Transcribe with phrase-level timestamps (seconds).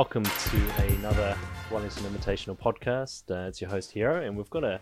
[0.00, 1.36] welcome to another
[1.70, 3.30] Wellington Invitational podcast.
[3.30, 4.80] Uh, it's your host Hero, and we've got a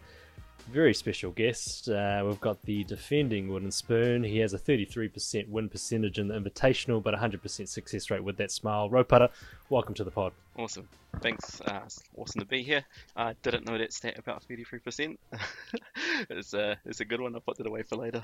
[0.71, 1.89] very special guest.
[1.89, 4.23] Uh, we've got the defending Wooden Spoon.
[4.23, 8.53] He has a 33% win percentage in the Invitational, but 100% success rate with that
[8.53, 8.89] smile.
[8.89, 9.31] Ropata,
[9.71, 10.33] welcome to the pod.
[10.57, 10.89] Awesome.
[11.21, 11.61] Thanks.
[11.63, 12.85] Uh, it's awesome to be here.
[13.17, 15.19] I didn't know that stat about 33%.
[16.31, 17.35] it's, a, it's a good one.
[17.35, 18.23] I'll put that away for later.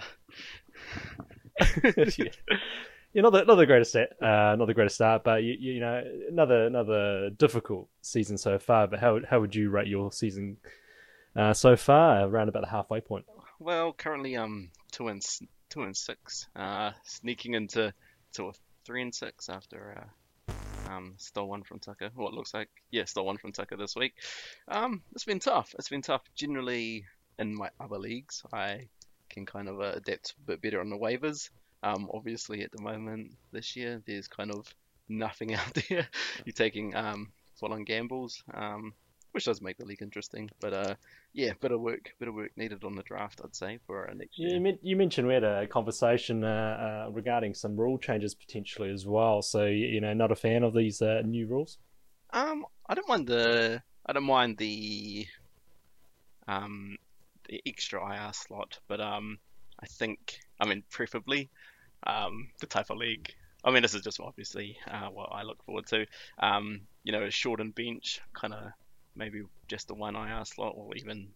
[2.19, 2.29] yeah.
[3.15, 5.81] Yeah, not the not the greatest start, uh, not the greatest start, but you, you
[5.81, 8.89] know another another difficult season so far.
[8.89, 10.57] But how how would you rate your season
[11.37, 13.25] uh, so far, around about the halfway point?
[13.61, 15.25] Well, currently um two and
[15.71, 17.95] two and six, uh, sneaking into
[18.33, 18.53] to a
[18.85, 20.05] three and six after
[20.49, 20.53] uh,
[20.91, 22.11] um stole one from Tucker.
[22.17, 24.15] What looks like yeah, stole one from Tucker this week.
[24.67, 25.73] Um, it's been tough.
[25.79, 26.23] It's been tough.
[26.35, 27.05] Generally,
[27.39, 28.89] in my other leagues, I
[29.31, 31.51] can kind of uh, adapt a bit better on the waivers.
[31.85, 34.67] Um, obviously, at the moment this year, there's kind of
[35.11, 36.09] nothing out there.
[36.45, 38.95] You're taking um, full-on gambles, um,
[39.33, 40.51] which does make the league interesting.
[40.61, 40.95] But uh,
[41.35, 44.15] yeah, bit of work, bit of work needed on the draft, I'd say, for our
[44.15, 44.59] next year.
[44.59, 49.07] You, you mentioned we had a conversation uh, uh, regarding some rule changes potentially as
[49.07, 49.43] well.
[49.43, 51.77] So you know, not a fan of these uh, new rules.
[52.33, 55.27] Um, I don't mind the, I don't mind the,
[56.49, 56.97] um,
[57.47, 59.39] the extra IR slot, but um,
[59.81, 61.51] I think, I mean, preferably
[62.07, 63.35] um, the type of league.
[63.65, 66.07] I mean, this is just obviously uh, what I look forward to.
[66.39, 68.73] Um, you know, a shortened bench, kind of
[69.17, 71.29] maybe just the one IR slot, or even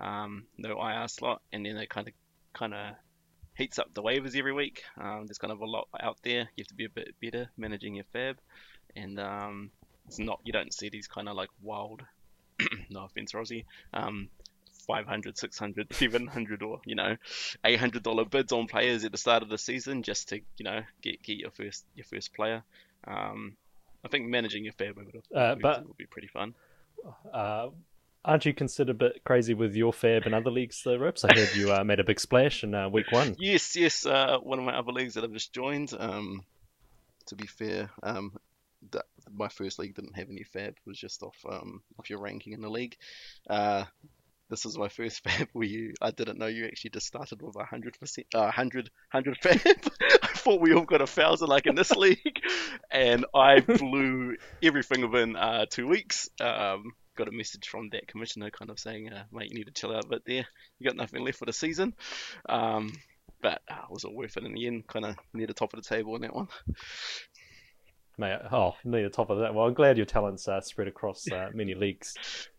[0.00, 2.14] um, no IR slot, and then it kind of
[2.52, 2.94] kind of
[3.56, 4.84] heats up the waivers every week.
[5.00, 6.48] Um, there's kind of a lot out there.
[6.56, 8.36] You have to be a bit better managing your fab,
[8.94, 9.70] and um,
[10.06, 12.02] it's not you don't see these kind of like wild.
[12.90, 13.66] no offense, Rosie.
[13.92, 14.28] Um,
[14.86, 17.16] 500, 600, 700, or you know,
[17.64, 20.82] 800 dollar bids on players at the start of the season just to you know
[21.00, 22.62] get get your first your first player.
[23.06, 23.56] Um,
[24.04, 26.54] I think managing your fab would, uh, but, would be pretty fun.
[27.32, 27.68] Uh,
[28.24, 31.24] aren't you considered a bit crazy with your fab in other leagues, the ropes?
[31.24, 33.36] I heard you uh, made a big splash in uh, week one.
[33.38, 34.06] Yes, yes.
[34.06, 35.94] Uh, one of my other leagues that I've just joined.
[35.98, 36.42] Um,
[37.26, 38.32] to be fair, um,
[38.90, 40.74] that, my first league didn't have any fab.
[40.74, 42.96] It was just off um, off your ranking in the league.
[43.48, 43.84] Uh,
[44.52, 47.56] this is my first fab where you, I didn't know you actually just started with
[47.56, 49.58] a hundred percent, uh, hundred, hundred fab.
[50.22, 52.40] I thought we all got a thousand like in this league,
[52.90, 56.28] and I blew everything within uh, two weeks.
[56.38, 59.72] Um, got a message from that commissioner kind of saying, uh, mate, you need to
[59.72, 60.46] chill out a bit there.
[60.78, 61.94] You got nothing left for the season.
[62.48, 62.92] Um,
[63.40, 64.86] but uh, was it worth it in the end?
[64.86, 66.48] Kind of near the top of the table in that one.
[68.18, 69.54] Mate, oh, near the top of that.
[69.54, 72.14] Well, I'm glad your talents uh, spread across uh, many leagues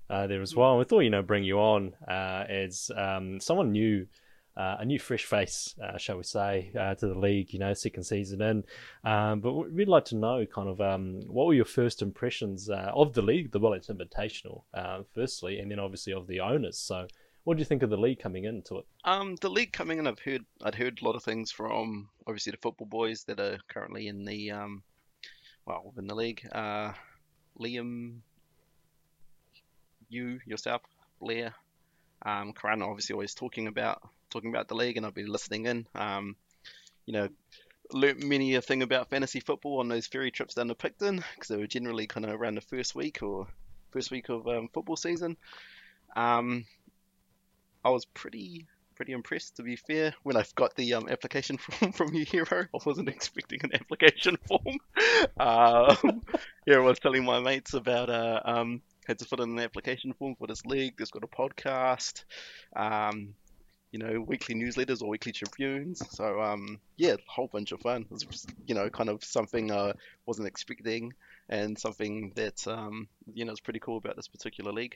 [0.09, 0.71] uh, there as well.
[0.71, 4.07] And we thought, you know, bring you on uh, as um, someone new,
[4.55, 7.53] uh, a new fresh face, uh, shall we say, uh, to the league.
[7.53, 8.63] You know, second season in.
[9.03, 12.91] Um, but we'd like to know, kind of, um, what were your first impressions uh,
[12.93, 14.63] of the league, the Wellington Invitational,
[15.13, 16.77] firstly, and then obviously of the owners.
[16.77, 17.07] So.
[17.45, 18.85] What do you think of the league coming into it?
[19.03, 22.51] Um, the league coming in, I've heard, I'd heard a lot of things from obviously
[22.51, 24.83] the football boys that are currently in the, um,
[25.65, 26.47] well, in the league.
[26.53, 28.19] Liam
[30.13, 30.81] you yourself,
[31.19, 31.53] Blair,
[32.25, 35.88] um, Karan, obviously always talking about talking about the league, and I'll be listening in.
[35.96, 36.35] Um,
[37.06, 37.29] you know,
[37.91, 41.50] learnt many a thing about fantasy football on those ferry trips down to Picton because
[41.50, 43.47] they were generally kind of around the first week or
[43.91, 45.38] first week of um, football season.
[46.16, 46.66] Um,
[47.84, 51.91] I was pretty pretty impressed to be fair when I got the um, application form
[51.94, 52.68] from your hero.
[52.74, 54.78] I wasn't expecting an application form.
[55.40, 56.22] um,
[56.66, 60.13] yeah, I was telling my mates about uh, um, had to fill in an application
[60.13, 60.95] form for this league.
[60.97, 62.23] There's got a podcast,
[62.75, 63.33] um,
[63.91, 66.01] you know, weekly newsletters or weekly tribunes.
[66.09, 68.05] So um, yeah, a whole bunch of fun.
[68.09, 69.93] It was, you know, kind of something I
[70.25, 71.13] wasn't expecting,
[71.50, 74.95] and something that um, you know is pretty cool about this particular league.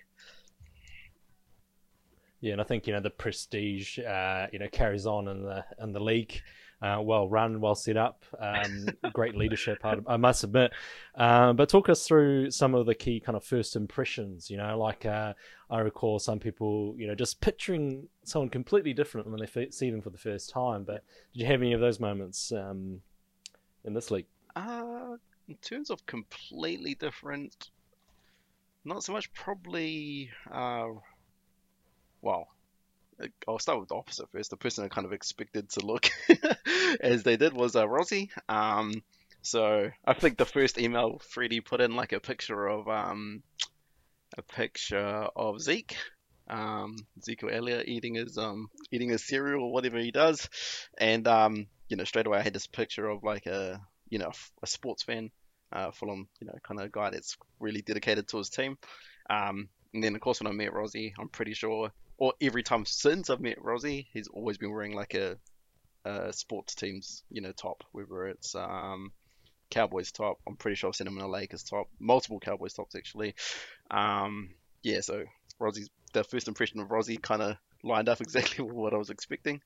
[2.40, 5.66] Yeah, and I think you know the prestige, uh, you know, carries on in the
[5.82, 6.42] in the league
[6.82, 10.72] uh, well run, well set up, um, great leadership, I, I must admit.
[11.16, 14.50] Um, but talk us through some of the key kind of first impressions.
[14.50, 15.34] You know, like uh,
[15.70, 20.02] I recall some people, you know, just picturing someone completely different when they see them
[20.02, 20.84] for the first time.
[20.84, 21.04] But
[21.34, 23.02] did you have any of those moments um,
[23.84, 24.28] in this league?
[24.56, 25.16] Uh,
[25.48, 27.72] in terms of completely different,
[28.86, 29.34] not so much.
[29.34, 30.90] Probably, uh,
[32.22, 32.50] well,
[33.48, 34.50] I'll start with the opposite first.
[34.50, 36.10] The person I kind of expected to look
[37.02, 38.30] as they did was uh, Rosie.
[38.48, 39.04] Um,
[39.42, 43.44] so I think the first email Freddie put in like a picture of um,
[44.38, 45.96] a picture of Zeke,
[46.50, 50.50] um, Ezekiel eating his um, eating his cereal or whatever he does,
[50.98, 53.80] and um, you know straight away I had this picture of like a
[54.10, 54.32] you know
[54.62, 55.32] a sports fan
[55.72, 58.78] uh, Fulham, you know, kind of guy that's really dedicated to his team.
[59.30, 62.86] Um, and then of course when I met Rozzy, I'm pretty sure, or every time
[62.86, 65.38] since I've met Rozzy, he's always been wearing like a,
[66.06, 69.12] a sports team's, you know, top, whether it's um,
[69.70, 70.40] Cowboys top.
[70.48, 73.36] I'm pretty sure I've seen him in a Lakers top, multiple Cowboys tops actually.
[73.92, 74.50] Um,
[74.84, 75.24] yeah, so
[75.60, 79.10] Rozzy's the first impression of Rozzy kind of lined up exactly with what I was
[79.10, 79.62] expecting.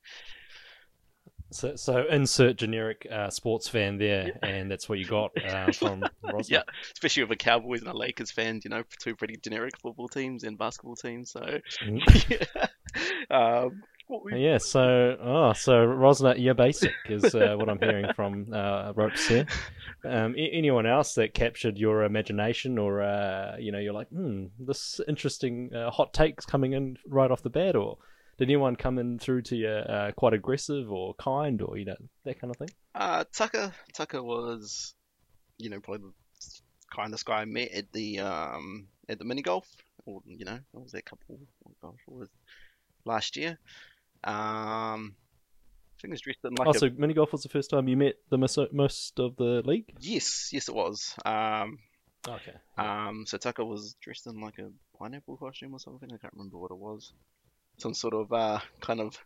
[1.52, 6.02] So, so insert generic uh, sports fan there, and that's what you got uh, from
[6.24, 6.50] Rozzy.
[6.50, 6.62] Yeah,
[6.94, 10.44] especially with a Cowboys and a Lakers fan, you know, two pretty generic football teams
[10.44, 11.30] and basketball teams.
[11.30, 12.30] So, Mhm.
[13.30, 13.64] yeah.
[13.64, 18.52] Um, we- Yeah, so oh, so Rosner, you're basic is uh, what I'm hearing from
[18.52, 19.46] uh, ropes here.
[20.04, 25.00] Um, anyone else that captured your imagination, or uh, you know, you're like, hmm, this
[25.06, 27.98] interesting uh, hot takes coming in right off the bat, or
[28.38, 31.96] did anyone come in through to you uh, quite aggressive or kind, or you know,
[32.24, 32.68] that kind of thing?
[32.94, 34.94] Uh, Tucker, Tucker was,
[35.58, 36.14] you know, probably the
[36.94, 39.68] kindest guy I met at the um at the mini golf,
[40.06, 41.38] or you know, what was that couple?
[41.66, 42.28] Oh gosh, was
[43.04, 43.58] last year?
[44.24, 47.48] Um, I think it was dressed in like oh, a so mini golf was the
[47.48, 49.92] first time you met the most, most of the league.
[50.00, 51.14] yes, yes, it was.
[51.24, 51.78] Um,
[52.28, 52.54] Okay.
[52.78, 56.08] Um, so Tucker was dressed in like a pineapple costume or something.
[56.12, 57.12] I can't remember what it was.
[57.82, 59.18] Some sort of uh, kind of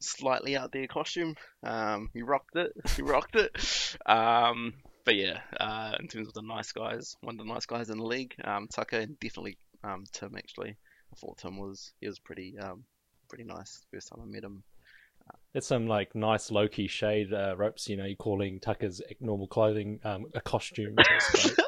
[0.00, 1.34] slightly out there costume.
[1.62, 2.72] Um, he rocked it.
[2.94, 3.96] He rocked it.
[4.04, 4.74] Um,
[5.06, 7.96] but yeah, uh, in terms of the nice guys, one of the nice guys in
[7.96, 10.76] the league, um, Tucker and definitely um, Tim actually.
[11.10, 12.84] I thought Tim was he was pretty um,
[13.30, 14.62] pretty nice first time I met him.
[15.54, 17.88] It's some like nice low key shade uh, ropes.
[17.88, 20.96] You know, you're calling Tucker's normal clothing um, a costume.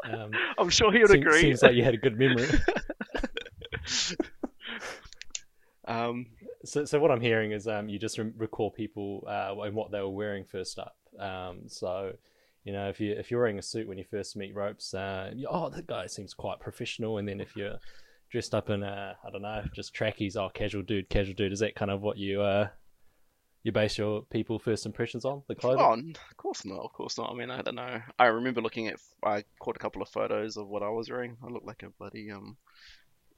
[0.04, 1.40] Um, I'm sure he would seems, agree.
[1.40, 2.46] seems like you had a good memory.
[5.86, 6.26] um,
[6.64, 9.90] so, so what I'm hearing is um, you just re- recall people uh, and what
[9.90, 10.96] they were wearing first up.
[11.18, 12.12] Um, so,
[12.64, 15.30] you know, if you if you're wearing a suit when you first meet ropes, uh,
[15.34, 17.18] you, oh, that guy seems quite professional.
[17.18, 17.78] And then if you're
[18.30, 21.52] dressed up in uh, I don't know, just trackies, oh, casual dude, casual dude.
[21.52, 22.68] Is that kind of what you uh,
[23.62, 26.14] you base your people first impressions on the clothing?
[26.16, 26.80] Oh, of course not.
[26.80, 27.30] Of course not.
[27.30, 28.00] I mean, I don't know.
[28.18, 28.96] I remember looking at.
[29.22, 31.36] I caught a couple of photos of what I was wearing.
[31.42, 32.56] I looked like a bloody um.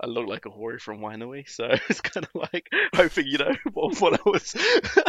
[0.00, 3.54] I looked like a Hori from Wainui, so it's kind of like hoping you know
[3.72, 4.54] what, what I was,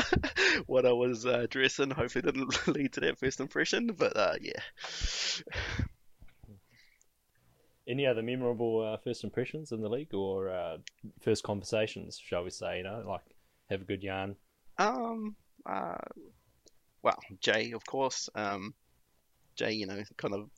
[0.65, 1.91] what I was uh, dressing.
[1.91, 3.87] Hopefully, didn't lead to that first impression.
[3.97, 4.61] But uh, yeah,
[7.87, 10.77] Any other memorable uh, first impressions in the league or uh,
[11.21, 12.77] first conversations, shall we say?
[12.77, 13.21] You know, like
[13.69, 14.35] have a good yarn.
[14.77, 15.35] um,
[15.65, 15.95] uh,
[17.01, 18.29] well, Jay, of course.
[18.35, 18.73] Um,
[19.55, 20.49] Jay, you know, kind of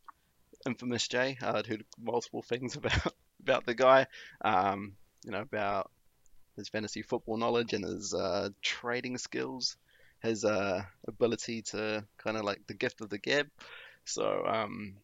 [0.65, 1.37] infamous Jay.
[1.41, 4.07] I'd heard multiple things about about the guy.
[4.41, 4.93] Um,
[5.25, 5.91] you know, about
[6.55, 9.77] his fantasy football knowledge and his uh, trading skills,
[10.21, 13.47] his uh, ability to kind of like the gift of the gab.
[14.05, 14.95] So, um,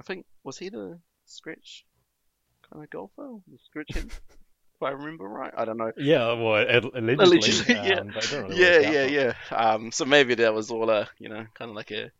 [0.00, 1.84] I think was he the scratch
[2.70, 3.40] kind of golfer?
[3.50, 4.10] The scratch him,
[4.76, 5.52] if I remember right.
[5.56, 5.92] I don't know.
[5.96, 7.24] Yeah, well, al- allegedly.
[7.24, 8.00] Allegedly, yeah.
[8.00, 9.56] um, but really Yeah, yeah, yeah.
[9.56, 12.10] Um, so maybe that was all a, you know, kind of like a,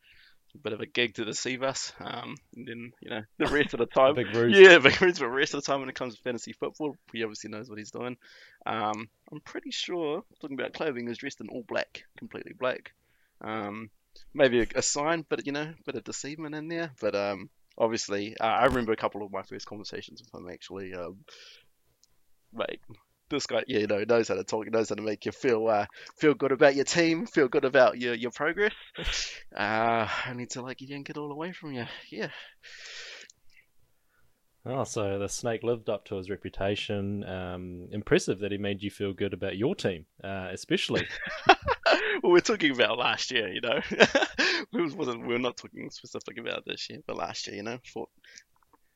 [0.58, 1.92] bit of a gig to deceive us.
[2.00, 4.58] Um, and then, you know, the rest of the time, big ruse.
[4.58, 7.50] yeah, but the rest of the time when it comes to fantasy football, he obviously
[7.50, 8.16] knows what he's doing.
[8.66, 12.92] Um, I'm pretty sure, talking about clothing, is dressed in all black, completely black.
[13.40, 13.90] Um,
[14.34, 16.92] maybe a, a sign, but you know, bit of deceivement in there.
[17.00, 20.94] But um, obviously, uh, I remember a couple of my first conversations with him actually.
[20.94, 21.18] Um,
[22.54, 22.80] like
[23.32, 25.86] this guy, you know, knows how to talk, knows how to make you feel uh,
[26.16, 28.74] feel good about your team, feel good about your your progress.
[29.54, 31.84] Uh, I need to like yank it all away from you.
[32.10, 32.28] Yeah.
[34.64, 37.24] Oh, so the snake lived up to his reputation.
[37.24, 41.06] Um, impressive that he made you feel good about your team, uh, especially.
[42.22, 43.80] well, we're talking about last year, you know.
[44.72, 47.78] we wasn't we're not talking specific about this year, but last year, you know.
[47.92, 48.06] For,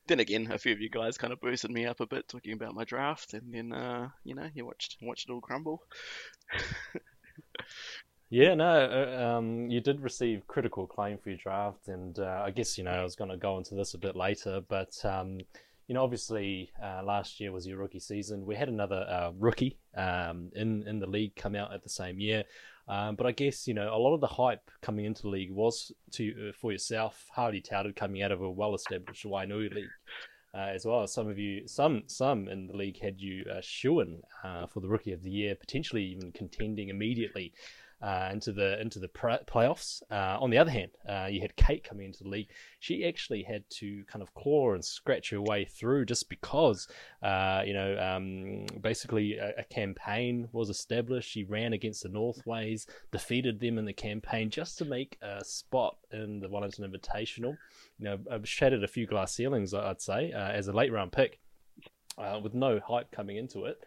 [0.07, 2.53] then again, a few of you guys kind of boosted me up a bit talking
[2.53, 5.83] about my draft, and then uh, you know, you watched watched it all crumble.
[8.29, 12.51] Yeah, no, uh, um, you did receive critical acclaim for your draft, and uh, I
[12.51, 15.39] guess you know I was going to go into this a bit later, but um,
[15.87, 18.45] you know, obviously uh, last year was your rookie season.
[18.45, 22.19] We had another uh, rookie um, in in the league come out at the same
[22.19, 22.43] year,
[22.89, 25.53] um, but I guess you know a lot of the hype coming into the league
[25.53, 29.89] was to uh, for yourself, highly touted coming out of a well-established Wainui league.
[30.55, 34.23] Uh, as well, some of you, some some in the league had you uh, shooing
[34.43, 37.53] uh, for the rookie of the year, potentially even contending immediately
[38.03, 40.03] uh, into the into the playoffs.
[40.11, 42.49] Uh, on the other hand, uh, you had Kate coming into the league.
[42.79, 46.89] She actually had to kind of claw and scratch her way through just because,
[47.23, 51.31] uh, you know, um, basically a, a, campaign was established.
[51.31, 55.97] She ran against the Northways, defeated them in the campaign just to make a spot
[56.13, 57.57] in the Wellington Invitational.
[57.99, 61.39] You know, shattered a few glass ceilings, I'd say, uh, as a late round pick.
[62.19, 63.79] Uh, with no hype coming into it,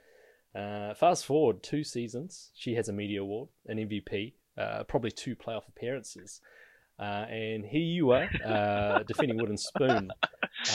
[0.56, 5.36] uh, fast forward two seasons, she has a media award, an MVP, uh, probably two
[5.36, 6.42] playoff appearances.
[7.00, 10.12] Uh, and here you are, uh, defending Wooden Spoon.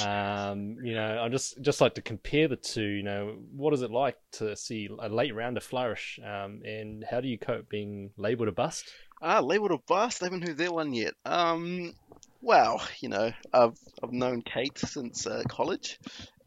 [0.03, 2.83] Um, you know, I just just like to compare the two.
[2.83, 7.21] You know, what is it like to see a late rounder flourish, um, and how
[7.21, 8.87] do you cope being labelled a bust?
[9.21, 10.23] Ah, labelled a bust.
[10.23, 11.13] I haven't heard that one yet.
[11.27, 11.93] Um,
[12.41, 15.99] well, you know, I've I've known Kate since uh, college,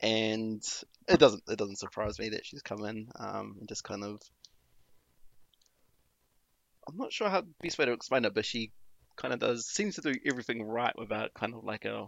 [0.01, 0.63] and
[1.07, 4.21] it doesn't it doesn't surprise me that she's come in um, and just kind of.
[6.87, 8.71] I'm not sure how the best way to explain it, but she
[9.17, 12.07] kind of does seems to do everything right without kind of like a,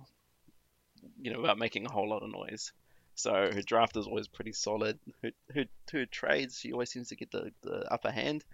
[1.21, 2.71] you know, without making a whole lot of noise.
[3.15, 4.97] So her draft is always pretty solid.
[5.21, 8.45] Her her, her trades, she always seems to get the, the upper hand,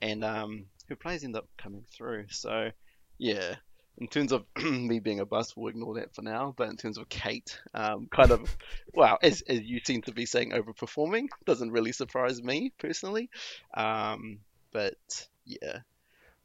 [0.00, 2.26] and um, her plays end up coming through.
[2.30, 2.70] So
[3.18, 3.56] yeah,
[3.98, 6.54] in terms of me being a bus, we'll ignore that for now.
[6.56, 8.56] But in terms of Kate, um, kind of,
[8.94, 13.30] well, as, as you seem to be saying, overperforming doesn't really surprise me personally.
[13.74, 14.40] Um,
[14.72, 15.78] but yeah.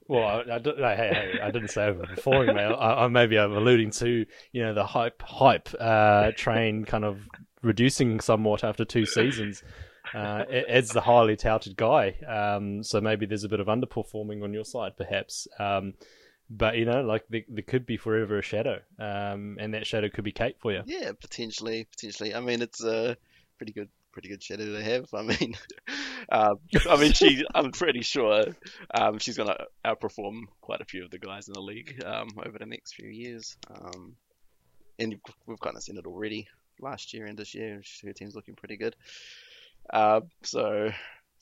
[0.07, 2.57] Well, I, I, I, hey, I didn't say overperforming.
[2.57, 7.19] I, I maybe I'm alluding to you know the hype hype uh, train kind of
[7.61, 9.63] reducing somewhat after two seasons.
[10.13, 14.53] Uh, Ed's the highly touted guy, um, so maybe there's a bit of underperforming on
[14.53, 15.47] your side, perhaps.
[15.59, 15.93] Um,
[16.51, 20.09] but you know, like there, there could be forever a shadow, um, and that shadow
[20.09, 20.81] could be Kate for you.
[20.85, 22.35] Yeah, potentially, potentially.
[22.35, 23.15] I mean, it's a
[23.57, 25.05] pretty good, pretty good shadow to have.
[25.13, 25.55] I mean,
[26.29, 28.47] um, I mean, she, I'm pretty sure
[28.93, 32.27] um, she's going to outperform quite a few of the guys in the league um,
[32.45, 33.55] over the next few years.
[33.73, 34.15] Um,
[34.99, 35.15] and
[35.47, 36.49] we've kind of seen it already
[36.81, 37.81] last year and this year.
[38.03, 38.95] Her team's looking pretty good.
[39.89, 40.91] Uh, so,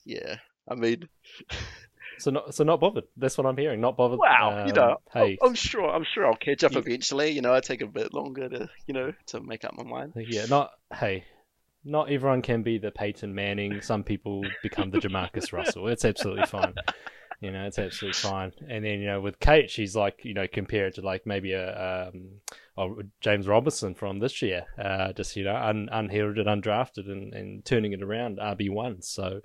[0.05, 0.35] yeah,
[0.69, 1.09] I mean.
[2.19, 3.05] So not so not bothered.
[3.17, 3.81] That's what I'm hearing.
[3.81, 4.19] Not bothered.
[4.19, 7.31] Wow, um, you know, hey, I'm sure I'm sure I'll catch up eventually.
[7.31, 10.13] You know, I take a bit longer to you know to make up my mind.
[10.15, 11.23] Yeah, not hey,
[11.83, 13.81] not everyone can be the Peyton Manning.
[13.81, 15.87] Some people become the JaMarcus Russell.
[15.87, 16.73] It's absolutely fine.
[17.41, 18.51] You know, it's absolutely fine.
[18.67, 22.11] And then you know, with Kate, she's like you know compared to like maybe a
[22.77, 27.63] um, James Robinson from this year, uh, just you know un- unheralded, undrafted, and, and
[27.63, 29.01] turning it around RB one.
[29.01, 29.41] So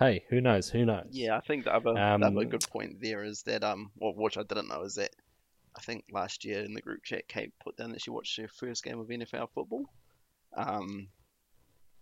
[0.00, 0.68] hey, who knows?
[0.70, 1.06] Who knows?
[1.10, 4.14] Yeah, I think the other, um, the other good point there is that um, well,
[4.16, 5.10] which I didn't know is that
[5.76, 8.48] I think last year in the group chat, Kate put down that she watched her
[8.48, 9.84] first game of NFL football,
[10.56, 11.08] um,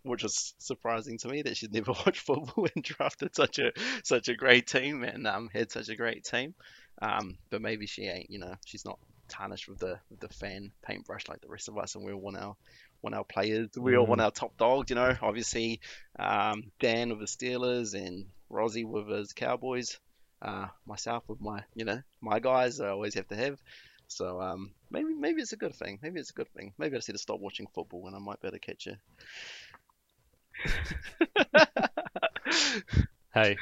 [0.02, 3.72] which was surprising to me that she'd never watched football and drafted such a
[4.04, 6.54] such a great team and um, had such a great team.
[7.02, 10.72] Um, but maybe she ain't, you know, she's not tarnished with the with the fan
[10.82, 12.56] paintbrush like the rest of us, and we all want our
[13.02, 13.70] want our players.
[13.76, 14.24] We all want mm.
[14.24, 15.16] our top dogs, you know.
[15.22, 15.80] Obviously,
[16.18, 19.98] um, Dan with the Steelers and Rozzy with his Cowboys.
[20.40, 22.80] Uh, myself with my, you know, my guys.
[22.80, 23.58] I always have to have.
[24.06, 25.98] So um, maybe maybe it's a good thing.
[26.02, 26.72] Maybe it's a good thing.
[26.78, 28.86] Maybe I just need to stop watching football and I might be able to catch
[28.86, 28.96] you.
[33.34, 33.56] hey,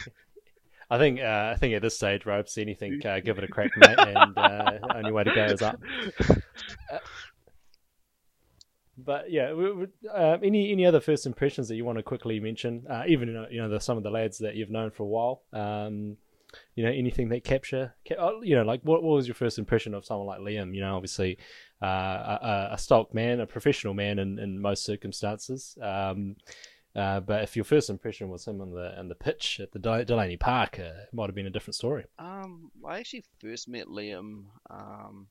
[0.89, 3.73] I think uh, I think at this stage, ropes anything, uh, give it a crack,
[3.77, 3.99] mate.
[3.99, 5.81] And uh, only way to go is up.
[8.99, 9.53] Uh, but yeah,
[10.13, 12.85] uh, any any other first impressions that you want to quickly mention?
[12.89, 15.43] Uh, even you know the, some of the lads that you've known for a while.
[15.53, 16.17] Um,
[16.75, 19.95] you know anything that capture, uh, you know, like what, what was your first impression
[19.95, 20.75] of someone like Liam?
[20.75, 21.39] You know, obviously
[21.83, 25.77] uh, a, a, stock man, a professional man in, in most circumstances.
[25.83, 26.37] Um,
[26.95, 29.79] uh, but if your first impression was him on the on the pitch at the
[29.79, 32.05] Delaney Park, uh, it might have been a different story.
[32.19, 35.27] Um, I actually first met Liam um,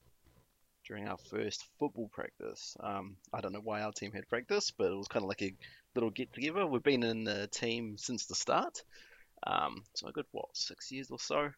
[0.87, 2.77] during our first football practice.
[2.79, 5.41] Um, I don't know why our team had practice, but it was kind of like
[5.41, 5.53] a
[5.95, 6.65] little get together.
[6.65, 8.83] We've been in the team since the start,
[9.45, 11.49] um, so a good what six years or so.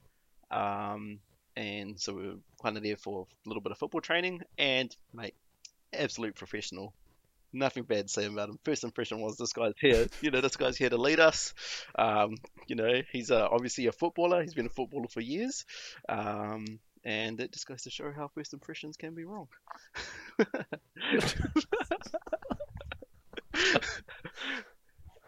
[0.50, 1.20] Um,
[1.56, 4.42] and so we were kind of there for a little bit of football training.
[4.58, 5.36] And mate,
[5.94, 6.94] absolute professional.
[7.54, 8.60] Nothing bad to say about him.
[8.64, 10.08] First impression was this guy's here.
[10.22, 11.54] You know, this guy's here to lead us.
[11.98, 12.36] Um,
[12.68, 14.44] you know, he's uh, obviously a footballer.
[14.44, 15.66] He's been a footballer for years.
[16.08, 19.48] Um, and it just goes to show how first impressions can be wrong.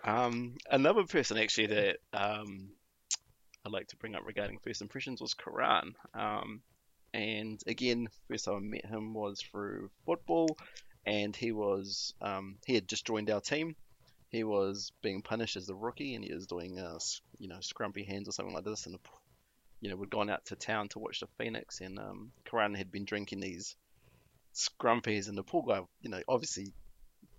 [0.04, 2.68] um, another person actually that um,
[3.66, 5.96] I'd like to bring up regarding first impressions was Karan.
[6.14, 6.60] Um,
[7.14, 10.58] and again, first time I met him was through football,
[11.06, 13.78] and he was um, he had just joined our team.
[14.28, 17.00] He was being punished as a rookie, and he was doing uh,
[17.40, 19.00] you know scrumpy hands or something like this, and
[19.82, 22.92] you know, we'd gone out to town to watch the Phoenix, and um, Karan had
[22.92, 23.76] been drinking these
[24.54, 26.74] scrumpies, and the poor guy, you know, obviously,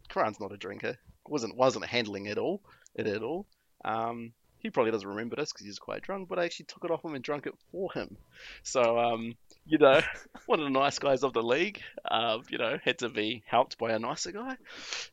[0.09, 2.63] Karan's not a drinker, wasn't wasn't handling it all,
[2.95, 3.47] it at all.
[3.85, 6.91] Um, he probably doesn't remember this because he's quite drunk, but I actually took it
[6.91, 8.17] off him and drunk it for him.
[8.63, 10.01] So, um, you know,
[10.47, 13.79] one of the nice guys of the league, uh, you know, had to be helped
[13.79, 14.57] by a nicer guy,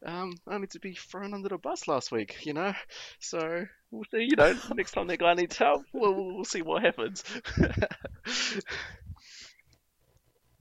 [0.05, 2.73] um, only to be thrown under the bus last week, you know.
[3.19, 6.83] So we'll see, you know, next time that guy needs help, we'll, we'll see what
[6.83, 7.23] happens.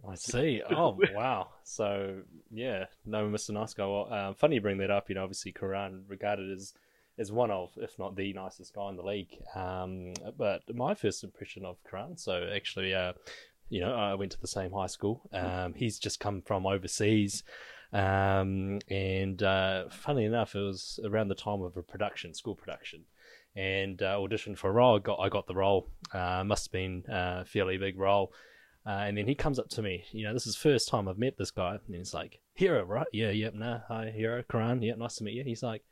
[0.09, 0.63] I see.
[0.71, 1.49] Oh wow.
[1.65, 2.21] So
[2.53, 3.51] yeah, no, Mr.
[3.51, 3.85] Nice Guy.
[3.85, 5.09] Well, um, funny you bring that up.
[5.09, 6.73] You know, obviously Karan regarded as
[7.19, 9.39] as one of, if not the nicest guy in the league.
[9.55, 13.15] Um, but my first impression of Karan, so actually, uh,
[13.69, 15.29] you know, I went to the same high school.
[15.33, 17.43] Um, he's just come from overseas.
[17.93, 23.05] Um, and uh, funny enough, it was around the time of a production, school production,
[23.55, 24.97] and uh, auditioned for a role.
[24.97, 25.89] I got, I got the role.
[26.13, 28.33] Uh, must have been a fairly big role.
[28.87, 30.05] Uh, and then he comes up to me.
[30.13, 32.85] You know, this is the first time I've met this guy, and he's like, "Hero,
[32.85, 33.09] right?
[33.13, 33.53] Yeah, yep.
[33.53, 34.81] Yeah, nah, hi, Hero, Karan.
[34.81, 35.83] Yeah, nice to meet you." He's like,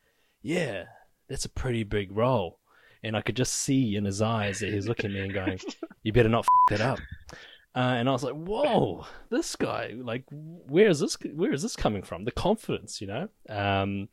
[0.43, 0.85] "Yeah,
[1.29, 2.59] that's a pretty big role.
[3.03, 5.35] And I could just see in his eyes that he was looking at me and
[5.35, 5.61] going,
[6.03, 6.99] you better not f that up.
[7.77, 11.77] Uh, and I was like, whoa, this guy, like, where is this, where is this
[11.77, 12.25] coming from?
[12.25, 13.29] The confidence, you know?
[13.49, 14.09] Um,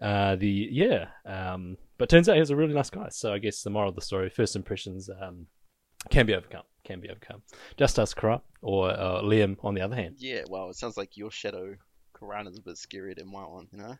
[0.00, 1.08] uh, the, yeah.
[1.26, 3.08] Um, but turns out he's a really nice guy.
[3.10, 5.46] So I guess the moral of the story, first impressions, um,
[6.10, 6.64] can be overcome.
[6.84, 7.42] Can be overcome.
[7.76, 10.16] Just as Kara or uh, Liam, on the other hand.
[10.18, 11.76] Yeah, well, it sounds like your shadow
[12.18, 13.96] Karan is a bit scarier than my one, you know?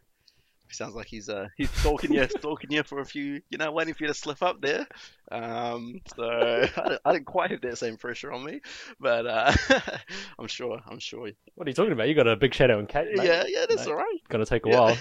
[0.75, 3.95] Sounds like he's uh he's stalking you, stalking you for a few, you know, waiting
[3.95, 4.87] for you to slip up there.
[5.31, 6.25] Um, so
[6.77, 8.61] I, I didn't quite have that same pressure on me,
[9.01, 9.53] but uh,
[10.39, 11.31] I'm sure, I'm sure.
[11.55, 12.09] What are you talking about?
[12.09, 13.09] You got a big shadow and Kate.
[13.15, 13.27] Mate.
[13.27, 13.93] Yeah, yeah, that's mate.
[13.93, 14.19] all right.
[14.29, 14.81] Gonna take a yeah.
[14.81, 14.97] while.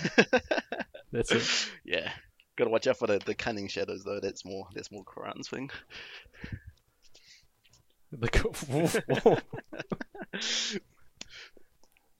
[1.11, 1.69] that's it.
[1.83, 2.11] Yeah,
[2.57, 4.19] gotta watch out for the, the cunning shadows though.
[4.21, 5.69] That's more that's more Karan's thing.
[8.11, 9.41] The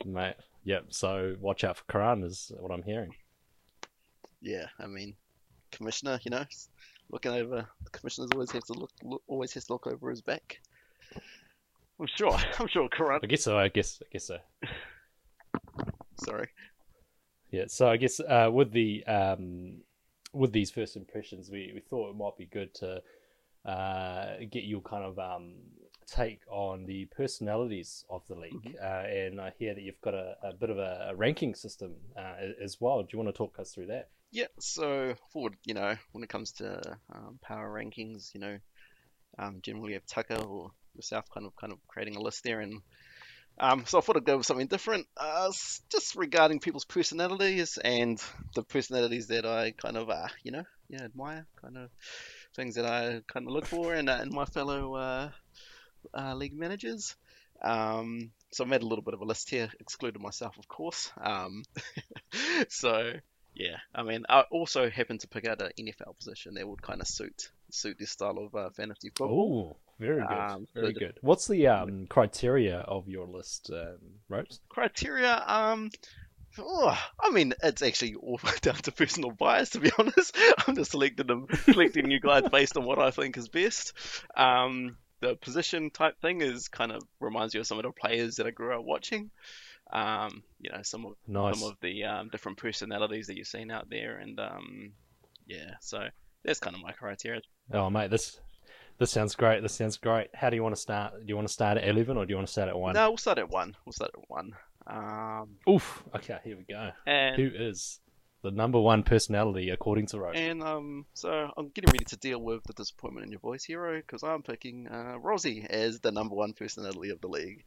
[0.05, 0.35] mate.
[0.65, 0.85] Yep.
[0.89, 3.13] So watch out for Karan is what I'm hearing
[4.43, 5.15] yeah, I mean,
[5.71, 6.45] commissioner, you know,
[7.09, 7.67] looking over.
[7.83, 10.59] The commissioners always have to look, look always has to look over his back.
[11.99, 12.37] I'm sure.
[12.59, 12.89] I'm sure.
[12.89, 13.23] Current.
[13.23, 13.57] I guess so.
[13.57, 14.01] I guess.
[14.03, 14.37] I guess so.
[16.25, 16.49] Sorry.
[17.51, 17.65] Yeah.
[17.67, 19.77] So I guess uh, with the um,
[20.33, 23.01] with these first impressions, we, we thought it might be good to
[23.65, 25.53] uh, get your kind of um,
[26.05, 28.53] take on the personalities of the league.
[28.53, 28.83] Mm-hmm.
[28.83, 31.93] Uh, and I hear that you've got a, a bit of a, a ranking system
[32.17, 33.01] uh, as well.
[33.01, 34.09] Do you want to talk us through that?
[34.33, 36.81] Yeah, so forward, you know, when it comes to
[37.13, 38.57] um, power rankings, you know,
[39.39, 42.81] um, generally have Tucker or yourself kind of kind of creating a list there, and
[43.59, 45.51] um, so I thought I'd go with something different, uh,
[45.91, 48.21] just regarding people's personalities and
[48.55, 51.89] the personalities that I kind of, uh, you know, yeah, admire, kind of
[52.55, 55.31] things that I kind of look for in, uh, in my fellow uh,
[56.17, 57.15] uh, league managers.
[57.63, 61.11] Um, so I made a little bit of a list here, excluded myself, of course.
[61.21, 61.63] Um,
[62.69, 63.13] so
[63.55, 67.01] yeah, I mean, I also happened to pick out an NFL position that would kind
[67.01, 69.73] of suit suit this style of uh, fantasy football.
[69.73, 71.17] Oh, very good, um, very good.
[71.21, 73.97] What's the um, criteria of your list, um,
[74.29, 74.59] Ropes?
[74.69, 75.91] Criteria, um,
[76.57, 80.35] oh, I mean, it's actually all down to personal bias, to be honest.
[80.67, 83.93] I'm just selecting them, selecting you guys based on what I think is best.
[84.35, 88.35] Um, the position type thing is kind of reminds you of some of the players
[88.35, 89.31] that I grew up watching
[89.93, 91.59] um, you know, some of nice.
[91.59, 94.91] some of the um, different personalities that you've seen out there, and um,
[95.45, 96.07] yeah, so
[96.43, 97.41] that's kind of my criteria.
[97.71, 98.39] Oh, mate, this
[98.97, 99.61] this sounds great.
[99.61, 100.29] This sounds great.
[100.33, 101.13] How do you want to start?
[101.19, 102.95] Do you want to start at eleven or do you want to start at one?
[102.95, 103.75] No, we'll start at one.
[103.85, 104.53] We'll start at one.
[104.87, 106.03] Um, Oof.
[106.15, 106.89] Okay, here we go.
[107.05, 107.99] And Who is
[108.41, 110.35] the number one personality according to Rose?
[110.35, 113.95] And um, so I'm getting ready to deal with the disappointment in your voice, hero,
[113.97, 117.63] because I'm picking uh, Rosie as the number one personality of the league.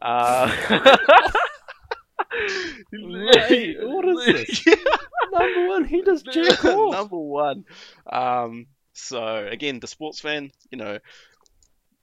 [0.00, 0.50] Uh,
[2.92, 4.66] Mate, what is this?
[4.66, 4.74] yeah.
[5.32, 6.92] Number one, he does jack off.
[6.92, 7.64] Number one.
[8.10, 10.98] Um, so again, the sports fan, you know,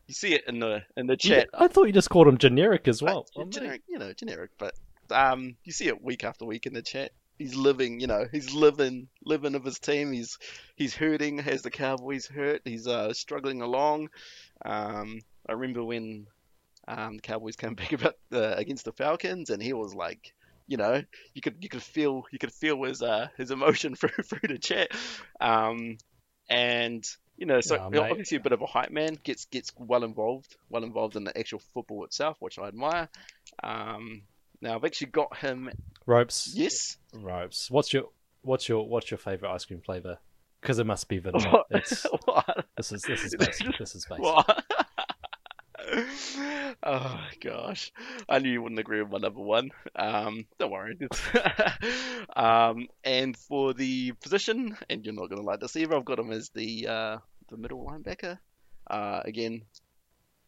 [0.08, 1.50] you see it in the in the chat.
[1.54, 3.28] I thought you just called him generic as well.
[3.36, 4.76] Uh, generic, you know, generic, but
[5.10, 7.12] um, you see it week after week in the chat.
[7.38, 10.12] He's living, you know, he's living, living of his team.
[10.12, 10.38] He's
[10.76, 11.40] he's hurting.
[11.40, 12.62] Has the Cowboys hurt?
[12.66, 14.10] He's uh, struggling along.
[14.64, 16.28] Um, I remember when
[16.92, 20.34] um, the Cowboys came back about uh, against the Falcons, and he was like,
[20.68, 21.02] you know,
[21.34, 24.58] you could you could feel you could feel his uh, his emotion through through the
[24.58, 24.90] chat,
[25.40, 25.98] um,
[26.50, 27.06] and
[27.38, 30.56] you know, so oh, obviously a bit of a hype man gets gets well involved,
[30.70, 33.10] well involved in the actual football itself, which I admire.
[33.64, 34.24] Um,
[34.62, 35.72] now I've actually got him
[36.06, 36.52] ropes.
[36.54, 37.72] Yes, ropes.
[37.72, 38.10] What's your
[38.44, 40.20] what's your what's your favorite ice cream flavor?
[40.62, 41.52] Because it must be vanilla.
[41.52, 41.66] What?
[41.72, 42.66] It's, what?
[42.78, 43.78] this is this is basic.
[43.78, 44.26] This is basic.
[46.84, 47.92] Oh gosh,
[48.28, 49.70] I knew you wouldn't agree with my number one.
[49.96, 50.98] Um, don't worry.
[52.36, 55.96] um, and for the position, and you're not gonna like this either.
[55.96, 57.18] I've got him as the uh,
[57.50, 58.38] the middle linebacker.
[58.90, 59.62] Uh, again,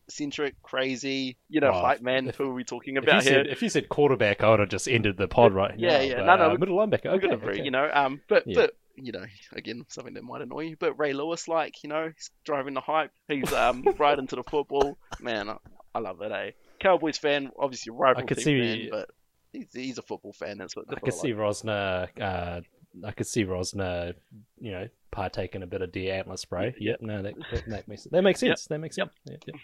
[0.10, 1.38] centric, crazy.
[1.50, 2.28] You know, Oh, hype man.
[2.30, 3.34] if- Who are we talking If about here?
[3.34, 6.04] said, if you said quarterback, I would have just ended the pod right Yeah, now.
[6.04, 6.16] yeah.
[6.18, 7.06] but, No, no, uh, middle linebacker.
[7.08, 7.64] Okay, agree, okay.
[7.64, 7.90] you know.
[7.94, 8.56] Um, but Yeah.
[8.56, 10.78] but you know, again, something that might annoy you.
[10.80, 13.12] But Ray Lewis, like you know, he's driving the hype.
[13.28, 14.98] He's um right into the football.
[15.20, 15.50] Man,
[15.94, 16.32] I, I love that.
[16.32, 19.10] Eh, Cowboys fan, obviously rival could team see- fan, but
[19.52, 20.58] he's he's a football fan.
[20.58, 20.86] That's what.
[20.90, 22.08] I could see Rosner.
[22.20, 22.62] Uh,
[23.06, 24.14] I could see Rosner.
[24.60, 26.76] You know, partaking a bit of deer antler spray.
[26.80, 27.02] Yep.
[27.02, 28.58] No, that, that, that makes that makes Yep.
[28.58, 28.66] sense.
[28.68, 29.12] That makes sense.
[29.26, 29.44] Yep.
[29.48, 29.56] Yep.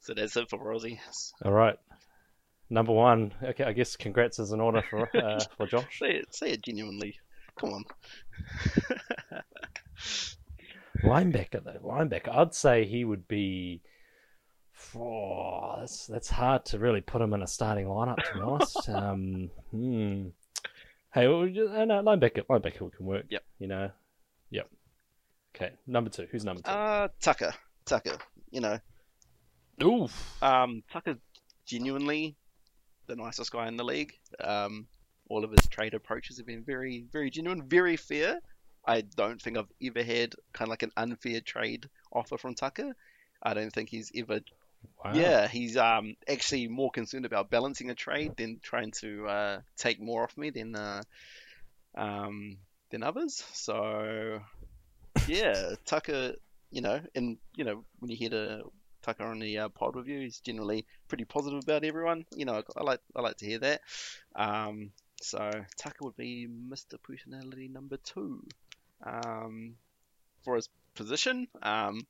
[0.00, 1.00] So that's it for Rosie.
[1.44, 1.76] All right.
[2.70, 3.32] Number one.
[3.42, 5.98] Okay, I guess congrats is in order for uh, for Josh.
[5.98, 7.18] Say it, say it genuinely.
[7.58, 7.84] Come on.
[11.02, 12.34] Linebacker though, linebacker.
[12.34, 13.82] I'd say he would be.
[14.96, 18.16] Oh, that's that's hard to really put him in a starting lineup.
[18.16, 18.88] To be honest.
[18.88, 20.26] um, hmm.
[21.12, 23.24] Hey, well, ju- uh, no, linebacker, linebacker can work.
[23.28, 23.42] Yep.
[23.58, 23.90] You know.
[24.50, 24.68] Yep.
[25.54, 26.26] Okay, number two.
[26.30, 26.70] Who's number two?
[26.70, 27.54] Uh, Tucker.
[27.86, 28.18] Tucker.
[28.50, 28.78] You know,
[29.82, 30.42] Oof.
[30.42, 31.16] um, Tucker's
[31.66, 32.36] genuinely
[33.06, 34.12] the nicest guy in the league.
[34.42, 34.86] Um,
[35.28, 38.40] all of his trade approaches have been very, very genuine, very fair.
[38.86, 42.94] I don't think I've ever had kind of like an unfair trade offer from Tucker.
[43.42, 44.40] I don't think he's ever.
[45.04, 45.12] Wow.
[45.14, 50.00] Yeah, he's um actually more concerned about balancing a trade than trying to uh, take
[50.00, 51.02] more off me than uh,
[51.94, 52.56] um
[52.90, 53.44] than others.
[53.52, 54.40] So
[55.28, 56.34] yeah, Tucker,
[56.70, 58.62] you know, and you know when you hear the
[59.02, 62.24] Tucker on the uh, pod review, he's generally pretty positive about everyone.
[62.34, 63.80] You know, I like I like to hear that.
[64.34, 64.90] Um,
[65.22, 66.98] so Tucker would be Mr.
[67.02, 68.42] Personality number two.
[69.04, 69.76] Um,
[70.44, 72.06] for his position, um,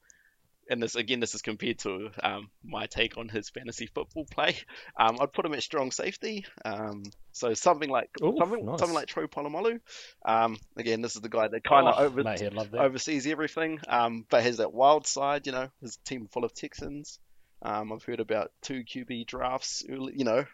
[0.68, 4.56] and this again, this is compared to um, my take on his fantasy football play.
[4.98, 6.46] Um, I'd put him at strong safety.
[6.64, 7.02] Um,
[7.32, 8.78] so something like Ooh, something nice.
[8.78, 9.80] something like Troy Polamalu.
[10.24, 12.80] Um, again, this is the guy that kind of Oh, over mate, he'd love that.
[12.80, 15.46] oversees everything, um, but has that wild side.
[15.46, 17.18] You know, his team full of Texans.
[17.62, 20.44] Um, I've heard about two QB drafts, early, you know,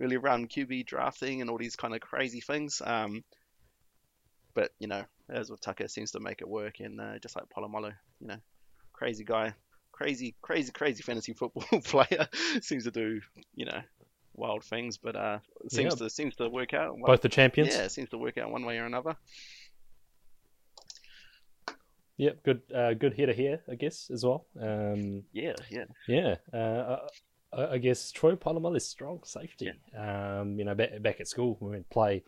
[0.00, 2.80] early round QB drafting and all these kind of crazy things.
[2.84, 3.22] Um,
[4.54, 7.44] but you know, as with Tucker, seems to make it work, and uh, just like
[7.56, 8.36] Polamalu, you know,
[9.02, 9.52] crazy guy,
[9.90, 12.28] crazy, crazy, crazy fantasy football player,
[12.60, 13.20] seems to do,
[13.54, 13.80] you know,
[14.34, 15.38] wild things, but uh,
[15.70, 16.06] seems Yeah.
[16.06, 16.96] to seems to work out.
[17.04, 17.74] Both the champions.
[17.74, 19.16] yeah, seems to work out one way or another.
[22.18, 22.42] Yep.
[22.44, 22.60] Good.
[22.72, 24.46] Uh, good hitter here, I guess, as well.
[24.60, 25.84] Um, Yeah, yeah.
[26.06, 26.98] Yeah, uh,
[27.52, 29.72] I, I guess Troy Polamalu is strong safety.
[29.98, 32.22] Um, you know, back, back at school when we would play,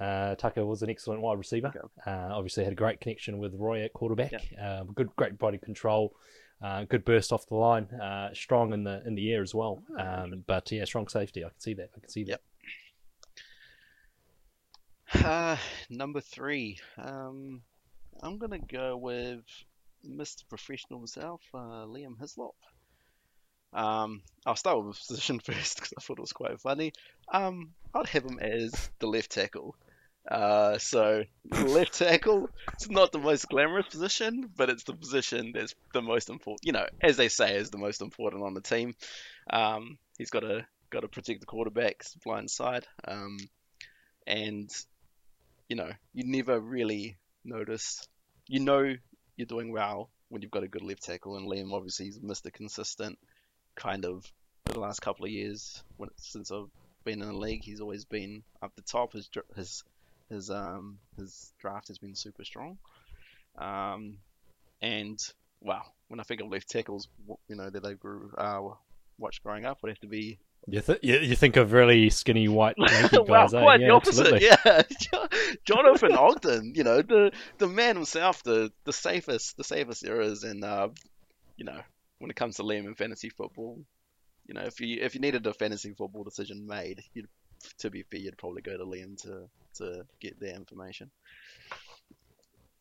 [0.00, 1.68] uh, Tucker was an excellent wide receiver.
[1.68, 1.80] Okay.
[2.06, 4.32] Uh, obviously had a great connection with Roy at quarterback.
[4.60, 6.14] Um, good, great body control.
[6.62, 7.84] Uh, good burst off the line.
[7.84, 9.82] Uh, strong in the in the air as well.
[9.98, 11.44] Um, but yeah, strong safety.
[11.44, 11.90] I can see that.
[11.96, 12.40] I can see that.
[15.14, 15.24] Yep.
[15.24, 15.56] Uh,
[15.90, 16.78] number three.
[16.96, 17.62] Um,
[18.22, 19.40] I'm gonna go with
[20.06, 20.48] Mr.
[20.48, 22.56] Professional himself, uh, Liam Hislop.
[23.72, 26.92] Um, I'll start with his position first because I thought it was quite funny.
[27.32, 29.76] Um, I'd have him as the left tackle.
[30.26, 32.50] Uh, so left tackle.
[32.74, 36.66] It's not the most glamorous position, but it's the position that's the most important.
[36.66, 38.94] You know, as they say, is the most important on the team.
[39.50, 42.86] Um, he's got to got to protect the quarterback's blind side.
[43.06, 43.38] Um,
[44.26, 44.70] and
[45.68, 48.06] you know, you never really notice.
[48.46, 48.94] You know,
[49.36, 52.52] you're doing well when you've got a good left tackle, and Liam obviously he's Mr.
[52.52, 53.18] Consistent.
[53.76, 54.30] Kind of
[54.66, 56.70] for the last couple of years, when since I've
[57.04, 59.12] been in the league, he's always been up the top.
[59.12, 59.84] His his
[60.30, 62.78] his um his draft has been super strong.
[63.56, 64.18] Um,
[64.80, 65.18] and
[65.60, 67.08] wow, when I think of left tackles,
[67.48, 68.60] you know that I grew uh
[69.18, 72.46] watched growing up, would have to be You, th- you you think of really skinny
[72.48, 73.54] white wow, guys?
[73.54, 73.62] eh?
[73.62, 74.32] quite yeah, the opposite.
[74.32, 74.46] absolutely.
[74.46, 75.28] Yeah, Jo-
[75.64, 80.44] Jonathan Ogden, you know, the the man himself, the the safest, the safest there is,
[80.44, 80.88] and uh,
[81.56, 81.80] you know,
[82.18, 83.80] when it comes to Liam in fantasy football,
[84.46, 87.28] you know, if you if you needed a fantasy football decision made, you'd
[87.78, 91.10] to be fair, you'd probably go to Liam to to get their information.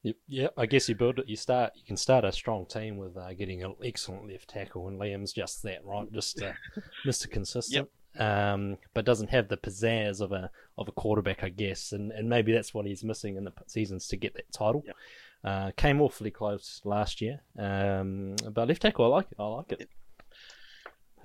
[0.04, 0.54] Yep, yep.
[0.58, 1.28] I guess you build it.
[1.28, 1.74] You start.
[1.76, 5.34] You can start a strong team with uh, getting an excellent left tackle, and Liam's
[5.34, 6.12] just that, right?
[6.12, 6.54] Just uh,
[7.06, 7.30] Mr.
[7.30, 7.90] Consistent.
[8.18, 12.30] Um, but doesn't have the pizzazz of a of a quarterback, I guess, and and
[12.30, 14.84] maybe that's what he's missing in the seasons to get that title.
[14.86, 14.96] Yep.
[15.44, 19.38] Uh, came awfully close last year, um, but left tackle, I like it.
[19.40, 19.90] I like it.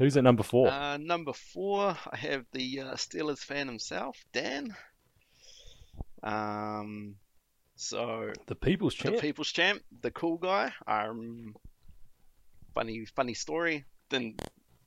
[0.03, 0.69] Who's at number four?
[0.69, 4.75] Uh, number four, I have the uh, Steelers fan himself, Dan.
[6.25, 7.15] Um,
[7.77, 9.15] So The People's Champ.
[9.15, 10.73] the People's Champ, the cool guy.
[10.89, 11.55] Um,
[12.75, 13.85] funny, funny story.
[14.09, 14.35] Then,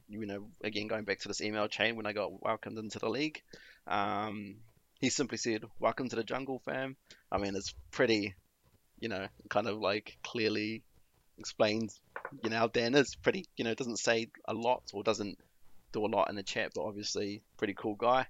[0.09, 3.09] you know, again going back to this email chain when I got welcomed into the
[3.09, 3.41] league,
[3.87, 4.57] um,
[4.99, 6.97] he simply said, "Welcome to the jungle, fam."
[7.31, 8.35] I mean, it's pretty,
[8.99, 10.83] you know, kind of like clearly
[11.37, 12.01] explains,
[12.43, 13.15] you know, Dan is.
[13.15, 15.37] Pretty, you know, doesn't say a lot or doesn't
[15.91, 18.27] do a lot in the chat, but obviously pretty cool guy.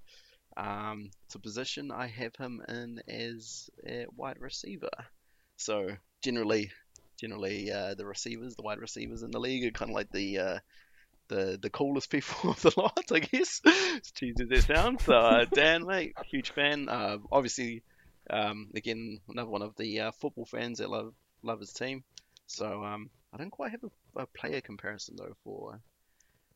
[0.57, 4.89] Um, to position, I have him in as a wide receiver.
[5.57, 5.89] So
[6.21, 6.71] generally,
[7.19, 10.39] generally uh, the receivers, the wide receivers in the league, are kind of like the
[10.39, 10.59] uh,
[11.27, 13.61] the the coolest people of the lot, I guess.
[13.65, 15.03] as cheesy as that sounds.
[15.03, 16.87] So uh, Dan, mate, huge fan.
[16.87, 17.83] Uh, obviously,
[18.29, 22.03] um, again, another one of the uh, football fans that love love his team.
[22.47, 25.79] So um, I don't quite have a, a player comparison though for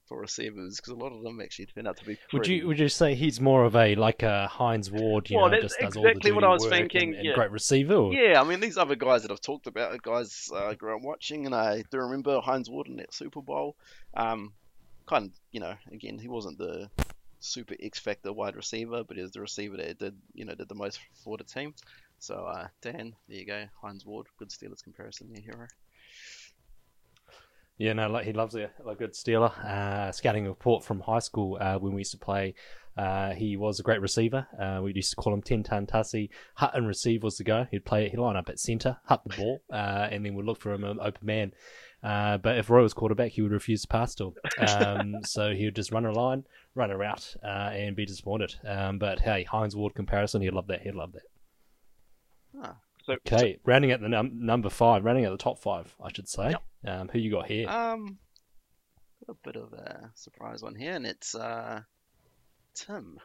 [0.08, 2.12] for receivers because a lot of them actually turn out to be.
[2.34, 5.30] Would pretty- you would you say he's more of a like a Hines Ward?
[5.30, 7.26] You Well, know, that's just does all the exactly what I was thinking, And, and
[7.26, 7.34] yeah.
[7.36, 7.94] great receiver.
[7.96, 8.14] Or?
[8.14, 10.96] Yeah, I mean these other guys that I've talked about, are guys uh, I grew
[10.96, 13.76] up watching, and I do remember Hines Ward in that Super Bowl.
[14.16, 14.54] Um,
[15.06, 16.90] kind of, you know, again, he wasn't the
[17.42, 20.70] super X factor wide receiver, but he was the receiver that did, you know, did
[20.70, 21.74] the most for the team.
[22.20, 25.68] So uh, Dan, there you go, Hines Ward, good Steelers comparison there, hero.
[27.80, 29.58] Yeah, no, like he loves a, a good Steeler.
[29.66, 32.54] Uh, scouting report from high school uh, when we used to play.
[32.98, 34.46] Uh, he was a great receiver.
[34.62, 36.30] Uh, we used to call him Ten Ton Tussie.
[36.56, 37.70] Hut and receive was the guy.
[37.72, 38.10] He'd play.
[38.10, 40.84] He'd line up at centre, hut the ball, uh, and then we'd look for him
[40.84, 41.54] an open man.
[42.04, 44.68] Uh, but if Roy was quarterback, he would refuse to pass to him.
[44.68, 46.44] Um, so he would just run a line,
[46.76, 48.56] run a route, uh, and be disappointed.
[48.68, 50.82] Um, but hey, Hines Ward comparison, he'd love that.
[50.82, 51.24] He'd love that.
[52.62, 56.12] Ah, so, Okay, rounding at the num- number five, rounding at the top five, I
[56.12, 56.50] should say.
[56.52, 56.64] Yep.
[56.86, 57.68] Um, who you got here?
[57.68, 58.18] um,
[59.28, 61.82] got a bit of a surprise one here, and it's uh,
[62.74, 63.20] Tim.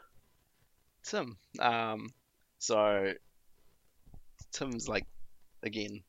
[1.05, 1.37] Tim.
[1.59, 2.09] Um,
[2.59, 3.13] so
[4.53, 5.07] Tim's like,
[5.63, 6.03] again,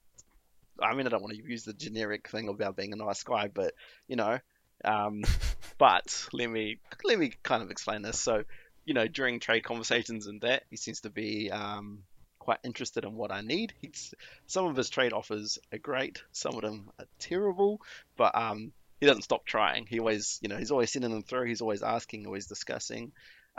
[0.81, 3.47] I mean, I don't want to use the generic thing about being a nice guy,
[3.47, 3.73] but
[4.07, 4.39] you know,
[4.83, 5.23] um,
[5.77, 8.19] but let me let me kind of explain this.
[8.19, 8.43] So,
[8.85, 12.03] you know, during trade conversations and that, he seems to be um,
[12.45, 13.73] quite interested in what I need.
[13.81, 14.13] He's
[14.45, 17.81] some of his trade offers are great, some of them are terrible,
[18.15, 19.87] but um, he doesn't stop trying.
[19.87, 21.47] He always, you know, he's always sending them through.
[21.47, 23.11] He's always asking, always discussing.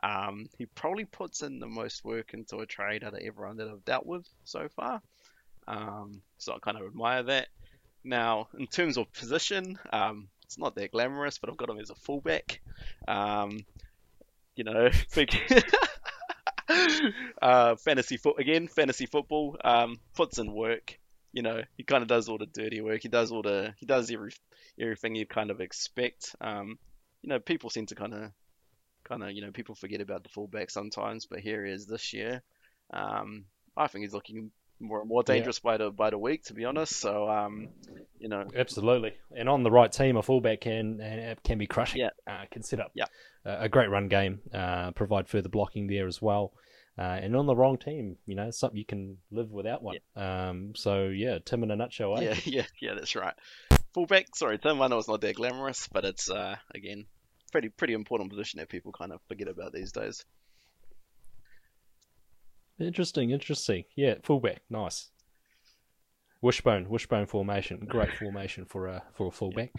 [0.03, 3.67] Um, he probably puts in the most work into a trade out of everyone that
[3.69, 5.03] I've dealt with so far.
[5.67, 7.49] Um, so I kind of admire that.
[8.05, 11.91] Now, in terms of position, um, it's not that glamorous, but I've got him as
[11.91, 12.61] a fullback.
[13.09, 13.67] Um,
[14.55, 15.31] you know, big
[17.43, 19.57] uh, fantasy foot again, fantasy football.
[19.63, 20.99] Um, puts in work.
[21.33, 23.03] You know, he kind of does all the dirty work.
[23.03, 24.33] He does all the he does every
[24.81, 26.35] everything you kind of expect.
[26.41, 26.79] Um,
[27.23, 28.31] you know, people seem to kind of
[29.05, 32.13] kind of you know people forget about the fullback sometimes, but here he is this
[32.13, 32.43] year.
[32.93, 33.45] Um,
[33.77, 35.35] I think he's looking more and more Yeah.
[35.35, 36.95] dangerous by the by the week, to be honest.
[36.97, 37.69] So um,
[38.19, 42.01] you know, Absolutely, and on the right team, a fullback can uh, can be crushing.
[42.01, 42.11] Yeah.
[42.27, 43.05] uh, can set up Yeah.
[43.45, 46.53] uh, a great run game, uh, provide further blocking there as well.
[46.99, 49.97] Uh, and on the wrong team, you know, something you can live without one.
[50.17, 52.17] Um, so yeah, Tim in a nutshell.
[52.19, 52.23] Eh?
[52.23, 53.35] yeah, yeah, yeah, that's right.
[53.93, 54.81] Fullback, sorry, Tim.
[54.81, 57.05] I know it's not that glamorous, but it's uh, again
[57.53, 60.25] pretty pretty important position that people kind of forget about these days.
[62.79, 63.85] Interesting, interesting.
[63.95, 65.11] Yeah, fullback, nice.
[66.43, 69.73] Wishbone, wishbone formation, great formation for a for a fullback.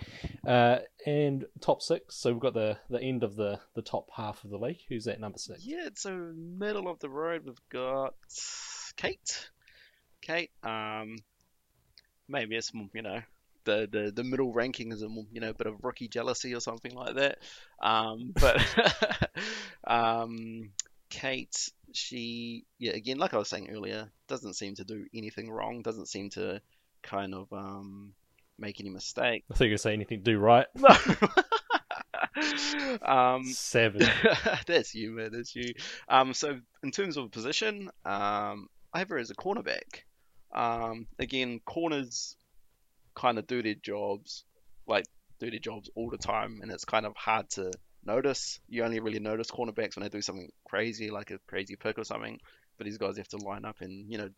[0.45, 2.15] Uh, and top six.
[2.15, 4.81] So we've got the the end of the the top half of the league.
[4.89, 5.65] Who's that number six?
[5.65, 8.15] Yeah, so middle of the road, we've got
[8.95, 9.49] Kate.
[10.21, 11.17] Kate, um,
[12.27, 13.21] maybe it's you know
[13.67, 16.59] the, the the middle ranking is a you know a bit of rookie jealousy or
[16.59, 17.37] something like that.
[17.79, 18.65] Um, but
[19.87, 20.71] um,
[21.09, 25.81] Kate, she yeah again like I was saying earlier, doesn't seem to do anything wrong.
[25.81, 26.61] Doesn't seem to
[27.03, 28.13] kind of um
[28.59, 29.43] make any mistake.
[29.51, 30.67] I think you say anything to do right.
[30.75, 30.89] No.
[33.01, 34.07] um, Seven.
[34.67, 35.31] that's you, man.
[35.31, 35.73] That's you.
[36.07, 40.03] Um, so in terms of position, um, I have her as a cornerback.
[40.53, 42.35] Um, again, corners
[43.15, 44.45] kind of do their jobs,
[44.87, 45.05] like
[45.39, 47.71] do their jobs all the time, and it's kind of hard to
[48.07, 48.59] notice.
[48.67, 52.03] You only really notice cornerbacks when they do something crazy, like a crazy pick or
[52.03, 52.39] something.
[52.77, 54.29] But these guys have to line up and you know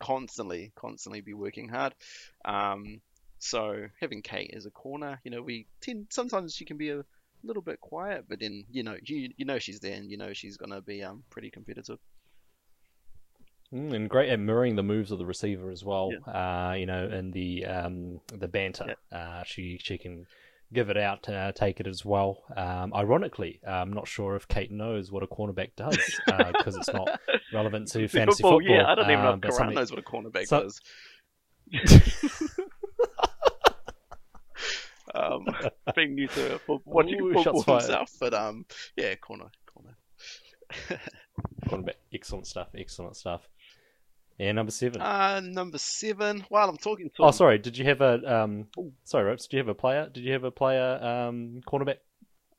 [0.00, 1.94] constantly, constantly be working hard.
[2.44, 3.00] Um,
[3.38, 7.04] so having Kate as a corner, you know, we tend sometimes she can be a
[7.42, 10.32] little bit quiet, but then you know you you know she's there and you know
[10.32, 11.98] she's gonna be um pretty competitive.
[13.72, 16.12] Mm, and great at mirroring the moves of the receiver as well.
[16.26, 18.94] Uh, you know, and the um, the banter.
[19.10, 20.26] Uh, she she can
[20.74, 22.42] give it out, uh, take it as well.
[22.56, 27.08] Um, ironically, I'm not sure if Kate knows what a cornerback does because it's not
[27.54, 28.76] relevant to fantasy football, football.
[28.76, 30.80] yeah, I don't even know um, if Karan something- knows what a cornerback so- does.
[35.14, 35.46] um,
[35.94, 39.96] being new to watching Ooh, football shots himself, but um, yeah, corner, corner.
[41.68, 41.94] cornerback.
[42.12, 42.68] Excellent stuff.
[42.76, 43.48] Excellent stuff.
[44.38, 45.00] And number seven.
[45.00, 46.44] Uh, number seven.
[46.48, 47.58] While I'm talking to oh, him, sorry.
[47.58, 48.66] Did you have a um?
[49.04, 49.46] Sorry, Ropes.
[49.46, 50.08] Did you have a player?
[50.12, 51.98] Did you have a player um cornerback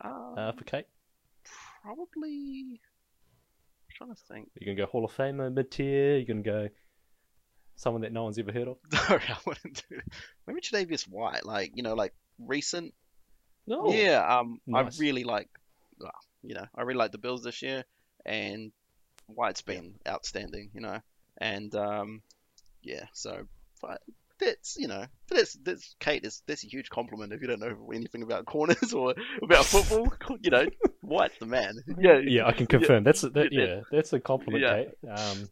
[0.03, 0.85] uh, uh, for Kate?
[1.85, 2.79] probably.
[2.79, 4.49] I'm trying to think.
[4.59, 6.17] You can go Hall of Famer mid tier.
[6.17, 6.69] You can go
[7.75, 8.77] someone that no one's ever heard of.
[9.07, 9.99] Sorry, I wouldn't do.
[10.47, 12.93] Maybe Tre'Davious White, like you know, like recent.
[13.67, 13.91] No.
[13.91, 14.99] Yeah, um, Nice.
[14.99, 15.49] I really like,
[15.99, 16.11] well,
[16.43, 17.83] you know, I really like the Bills this year,
[18.25, 18.71] and
[19.27, 20.99] White's been outstanding, you know,
[21.37, 22.21] and um,
[22.81, 23.45] yeah, so
[23.81, 24.01] but
[24.39, 26.25] that's you know, but that's that's Kate.
[26.25, 30.11] is that's a huge compliment if you don't know anything about corners or about football.
[30.41, 30.65] you know,
[31.01, 31.75] White's the man.
[31.99, 33.03] Yeah, Yeah, I can confirm.
[33.03, 33.51] That's a, that.
[33.51, 33.65] Yeah.
[33.65, 34.83] Yeah, that's a compliment, Yeah.
[34.83, 35.09] Kate.
[35.09, 35.49] Um,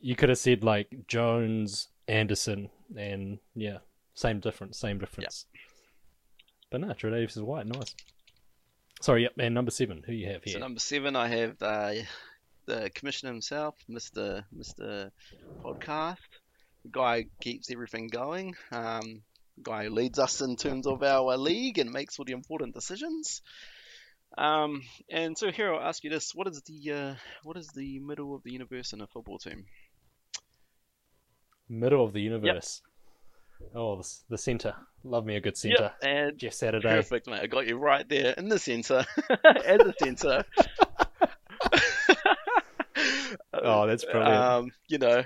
[0.00, 3.78] you could have said like Jones, Anderson, and yeah,
[4.14, 5.46] same difference, same difference.
[6.70, 7.66] But no, Tre'Davious White.
[7.66, 7.94] Nice.
[9.00, 9.32] Sorry, yep.
[9.38, 10.52] And number seven, who you have here?
[10.52, 10.60] So here?
[10.60, 11.92] number seven, I have uh,
[12.68, 14.44] the commissioner himself, Mr.
[14.56, 15.10] Mr.
[15.64, 16.16] Podcast,
[16.84, 19.22] the guy who keeps everything going, um,
[19.56, 22.74] the guy who leads us in terms of our league and makes all the important
[22.74, 23.40] decisions.
[24.36, 27.98] Um, and so here I'll ask you this: What is the uh, what is the
[28.00, 29.64] middle of the universe in a football team?
[31.70, 32.82] Middle of the universe.
[33.74, 34.74] Oh, the, the center.
[35.02, 35.92] Love me a good center.
[36.02, 36.88] Yep, and Jeff Saturday.
[36.88, 37.40] perfect, mate.
[37.42, 39.04] I got you right there in the center,
[39.64, 40.44] as a center.
[43.68, 44.42] Oh, that's brilliant.
[44.42, 45.22] Um, you know,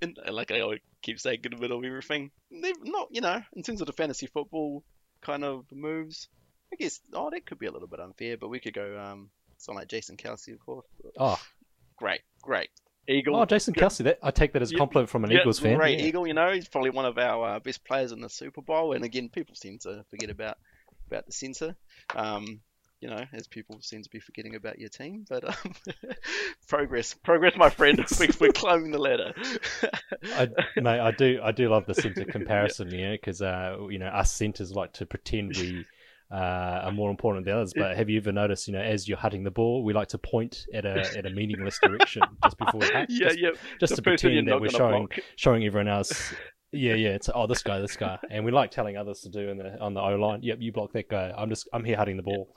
[0.00, 2.30] and like I always keep saying, in the middle of everything.
[2.50, 4.84] They've not, you know, in terms of the fantasy football
[5.20, 6.28] kind of moves.
[6.72, 9.28] I guess, oh, that could be a little bit unfair, but we could go um,
[9.58, 10.86] someone like Jason Kelce, of course.
[11.18, 11.38] Oh,
[11.96, 12.68] Great, great.
[13.08, 13.36] Eagle.
[13.36, 13.74] oh, Jason.
[13.74, 14.04] Kelce.
[14.04, 15.76] That I take that as a Yeah, compliment from an Yeah, Eagles fan.
[15.76, 16.06] Great yeah.
[16.06, 18.92] Eagle, you know, he's probably one of our uh, best players in the Super Bowl.
[18.92, 20.56] And again, people seem to forget about
[21.08, 21.76] about the centre.
[22.14, 22.60] Um,
[23.02, 25.26] you know, as people seem to be forgetting about your team.
[25.28, 25.74] But um,
[26.68, 28.02] progress, progress, my friend.
[28.20, 29.34] we, we're climbing the ladder.
[30.36, 34.06] I, mate, I do, I do love the centre comparison, yeah, because uh, you know
[34.06, 35.84] us centres like to pretend we
[36.30, 37.72] uh, are more important than others.
[37.76, 40.18] But have you ever noticed, you know, as you're hitting the ball, we like to
[40.18, 43.50] point at a at a meaningless direction just before we hit, yeah, just, yeah.
[43.80, 45.18] just the to pretend that we're showing block.
[45.34, 46.32] showing everyone else.
[46.70, 47.10] Yeah, yeah.
[47.10, 49.78] It's oh, this guy, this guy, and we like telling others to do in the
[49.80, 50.40] on the O line.
[50.42, 51.34] Yep, you block that guy.
[51.36, 52.48] I'm just I'm here hitting the ball.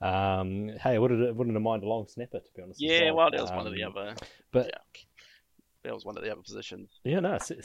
[0.00, 2.80] Um, hey, wouldn't it, wouldn't have mind a long snapper to be honest.
[2.80, 4.14] Yeah, well, that was one of the Um, other.
[4.52, 5.00] but- yeah,
[5.84, 6.90] that was one of the other positions.
[7.04, 7.62] Yeah, no, centre,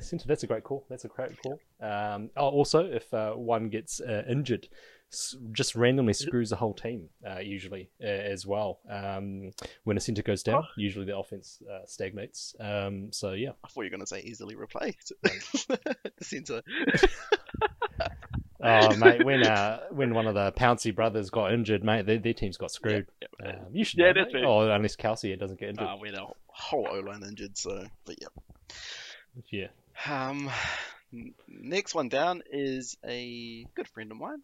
[0.00, 0.26] centre.
[0.28, 0.86] That's a great call.
[0.88, 1.58] That's a great call.
[1.80, 4.68] Um, oh, also, if uh, one gets uh, injured,
[5.50, 7.08] just randomly screws the whole team.
[7.28, 8.78] Uh, usually, uh, as well.
[8.88, 9.50] Um,
[9.82, 12.54] when a centre goes down, usually the offense uh, stagnates.
[12.60, 15.12] Um, so yeah, I thought you were going to say easily replaced.
[15.22, 16.62] the centre.
[18.62, 22.32] oh mate, when uh, when one of the Pouncey brothers got injured, mate, their, their
[22.34, 23.06] team's got screwed.
[23.20, 23.50] Yeah, yeah.
[23.50, 24.44] Um, you should Yeah, know, that's mate.
[24.44, 25.86] Oh, unless Kelce doesn't get injured.
[25.86, 28.28] Uh, we had a whole O line injured, so but yeah.
[29.50, 29.68] yeah.
[30.06, 30.50] Um,
[31.48, 34.42] next one down is a good friend of mine.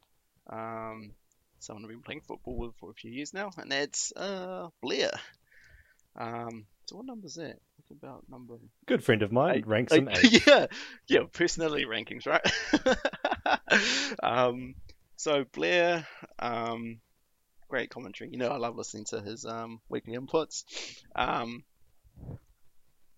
[0.50, 1.12] Um,
[1.60, 5.10] someone I've been playing football with for a few years now, and that's uh Blair.
[6.18, 7.58] Um, so what number is that?
[7.90, 8.54] About number.
[8.86, 9.66] Good friend of mine Eight.
[9.68, 10.24] ranks him Eight.
[10.24, 10.42] eight.
[10.46, 10.66] yeah,
[11.06, 12.40] yeah, personality rankings, right?
[14.22, 14.74] um,
[15.16, 16.06] so Blair,
[16.38, 16.98] um,
[17.68, 18.30] great commentary.
[18.30, 20.64] You know, I love listening to his um weekly inputs.
[21.14, 21.64] Um,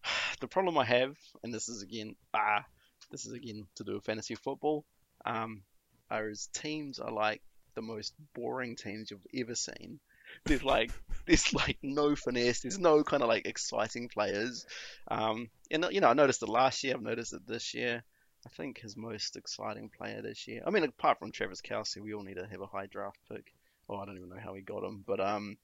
[0.40, 2.64] the problem I have, and this is again, ah,
[3.10, 4.84] this is again to do with fantasy football,
[5.24, 5.62] um,
[6.10, 7.42] are his teams are like
[7.74, 10.00] the most boring teams you've ever seen.
[10.44, 10.90] There's like,
[11.26, 12.60] there's like no finesse.
[12.60, 14.66] There's no kind of like exciting players.
[15.08, 16.94] Um, and you know, I noticed it last year.
[16.94, 18.02] I've noticed it this year.
[18.46, 20.62] I think his most exciting player this year.
[20.66, 23.52] I mean, apart from Travis Kelce, we all need to have a high draft pick.
[23.88, 25.56] Oh, I don't even know how he got him, but um,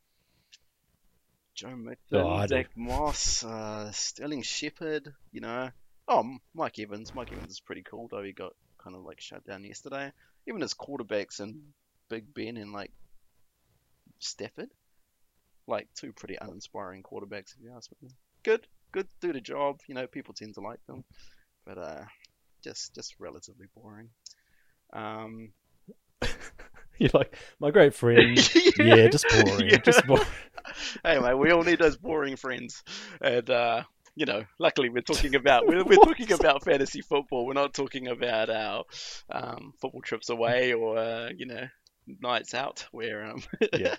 [1.55, 1.75] Joe
[2.13, 2.47] Oh, I.
[2.47, 5.15] Zach Moss, uh, Sterling Shepard.
[5.31, 5.71] You know,
[6.09, 7.15] oh Mike Evans.
[7.15, 10.13] Mike Evans is pretty cool, though he got kind of like shut down yesterday.
[10.48, 11.61] Even his quarterbacks and
[12.09, 12.90] Big Ben and like
[14.19, 14.71] Stafford,
[15.67, 18.11] like two pretty uninspiring quarterbacks if you ask me.
[18.42, 19.81] Good, good, do the job.
[19.87, 21.05] You know, people tend to like them,
[21.65, 22.03] but uh,
[22.65, 24.08] just just relatively boring.
[24.92, 25.52] Um,
[26.98, 28.37] You're like my great friend.
[28.79, 29.69] yeah, just boring.
[29.69, 29.79] Yeah.
[29.79, 30.27] Just boring.
[31.04, 32.83] mate, we all need those boring friends,
[33.21, 33.83] and uh,
[34.15, 37.46] you know, luckily we're talking about we're, we're talking about fantasy football.
[37.46, 38.85] We're not talking about our
[39.31, 41.67] um, football trips away or uh, you know
[42.21, 43.42] nights out where um
[43.73, 43.96] Yeah.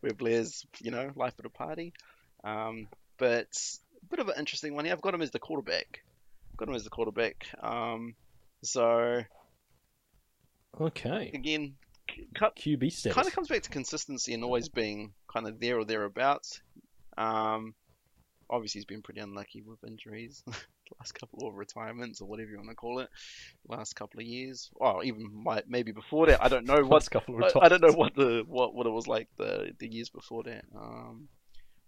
[0.00, 1.92] where Blair's you know life at a party.
[2.44, 2.88] Um,
[3.18, 3.48] but
[4.02, 4.94] a bit of an interesting one here.
[4.94, 6.02] I've got him as the quarterback.
[6.58, 7.46] Got him as the quarterback.
[7.62, 8.14] Um,
[8.62, 9.22] so
[10.80, 11.30] Okay.
[11.34, 11.76] again,
[12.34, 13.14] cut QB status.
[13.14, 16.60] kind of comes back to consistency and always being kind of there or thereabouts.
[17.16, 17.74] Um,
[18.50, 20.42] obviously, he's been pretty unlucky with injuries
[20.98, 23.08] last couple of retirements or whatever you want to call it,
[23.68, 24.70] last couple of years.
[24.74, 26.42] Or even might, maybe before that.
[26.42, 28.90] I don't know what couple of I, I don't know what the what, what it
[28.90, 30.64] was like the the years before that.
[30.76, 31.28] Um,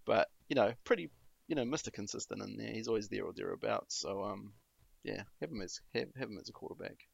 [0.05, 1.09] but you know, pretty
[1.47, 1.91] you know, Mr.
[1.91, 2.71] Consistent in there.
[2.71, 3.99] He's always there or thereabouts.
[3.99, 4.53] So um,
[5.03, 7.07] yeah, have him as have, have him as a quarterback.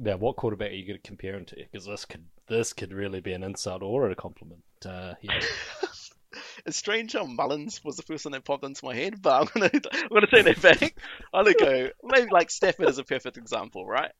[0.00, 1.56] Now, what quarterback are you going to compare him to?
[1.56, 4.62] Because this could this could really be an insult or a compliment.
[4.84, 5.40] Uh, yeah.
[6.66, 9.48] It's strange how Mullens was the first one that popped into my head, but I'm
[9.54, 10.94] gonna I'm gonna take that back.
[11.32, 14.12] I'm gonna go maybe like Stafford is a perfect example, right?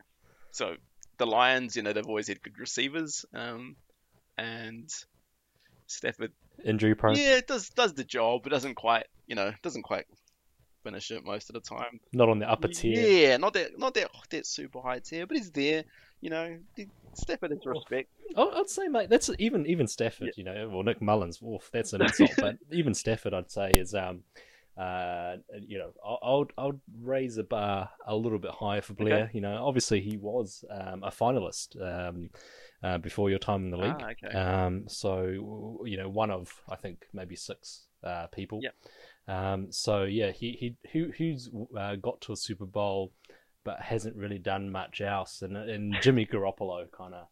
[0.51, 0.77] So
[1.19, 3.77] the Lions, you know, they've always had good receivers, um,
[4.39, 4.89] and
[5.87, 6.33] Stafford,
[6.65, 7.17] Injury prone.
[7.17, 10.07] yeah, it does does the job, but doesn't quite, you know, doesn't quite
[10.83, 12.01] finish it most of the time.
[12.13, 13.29] Not on the upper tier.
[13.29, 15.85] Yeah, not that not that that super high tier, but he's there.
[16.21, 16.59] You know,
[17.15, 18.09] Stafford is respect.
[18.37, 20.31] Oh, I'd say, mate, that's even even Stafford.
[20.37, 22.33] You know, well, Nick Mullens, oof, that's an insult.
[22.39, 24.23] but even Stafford, I'd say, is um,
[24.77, 28.81] uh, you know, I- I would I would raise the bar a little bit higher
[28.81, 29.25] for Blair.
[29.25, 29.31] Okay.
[29.35, 32.31] You know, obviously he was um, a finalist um,
[32.83, 33.95] uh, before your time in the league.
[34.01, 34.37] Ah, okay.
[34.37, 38.61] Um, so you know, one of I think maybe six uh, people.
[38.63, 38.75] Yep.
[39.29, 43.13] Um, so yeah, he he who who's uh, got to a Super Bowl,
[43.65, 47.27] but hasn't really done much else, and and Jimmy Garoppolo kind of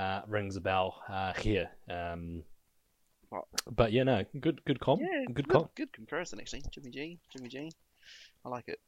[0.00, 1.68] uh, rings a bell uh, here.
[1.90, 2.44] Um,
[3.70, 5.74] but yeah, no, good good comp, yeah, good comp.
[5.74, 6.62] good comparison actually.
[6.70, 7.70] Jimmy G, Jimmy G,
[8.44, 8.78] I like it.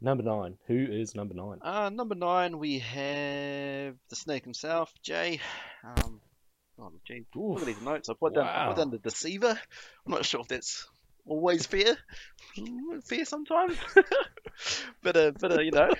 [0.00, 1.58] Number nine, who is number nine?
[1.62, 5.40] Uh, number nine, we have the snake himself, Jay.
[5.82, 6.20] Um,
[6.78, 8.10] oh, gee, look at these notes.
[8.10, 8.74] I put down, I put Wow.
[8.74, 9.58] down the deceiver.
[10.06, 10.86] I'm not sure if that's
[11.26, 11.96] always fair.
[13.04, 13.76] Fair sometimes.
[15.02, 15.90] bit of, bit of, you know,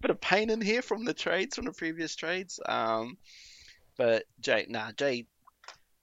[0.00, 2.60] bit of pain in here from the trades, from the previous trades.
[2.66, 3.16] Um,
[3.96, 5.26] but Jay, nah, Jay.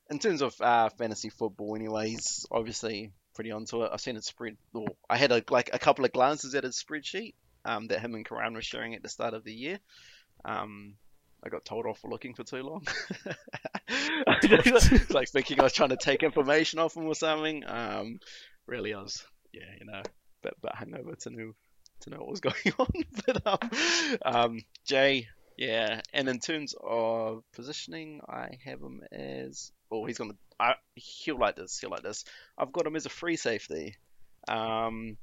[0.09, 3.89] In terms of uh, fantasy football, anyway, he's obviously pretty onto it.
[3.91, 4.57] I've seen it spread.
[4.73, 7.33] Or I had a like a couple of glances at his spreadsheet
[7.65, 9.79] um, that him and Karan were sharing at the start of the year.
[10.45, 10.95] Um,
[11.45, 12.85] I got told off for looking for too long.
[15.09, 17.63] like thinking I was trying to take information off him or something.
[17.65, 18.19] Um,
[18.67, 20.01] really, was, yeah, you know,
[20.41, 21.53] bit, bit hungover to know
[22.01, 22.87] to know what was going on.
[23.25, 23.59] but um,
[24.25, 29.71] um, Jay, yeah, and in terms of positioning, I have him as.
[29.91, 30.35] Oh, he's gonna.
[30.59, 31.79] I, he'll like this.
[31.79, 32.25] He'll like this.
[32.57, 33.95] I've got him as a free safety.
[34.47, 35.17] Um,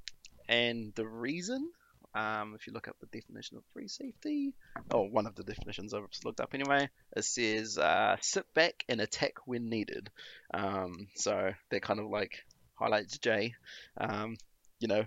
[0.49, 1.71] and the reason,
[2.15, 4.55] um, if you look up the definition of free safety,
[4.93, 9.01] or one of the definitions I've looked up anyway, it says uh, sit back and
[9.01, 10.11] attack when needed.
[10.53, 12.45] Um, so that kind of like
[12.81, 13.55] highlights Jay.
[13.97, 14.37] Um,
[14.81, 15.05] you know,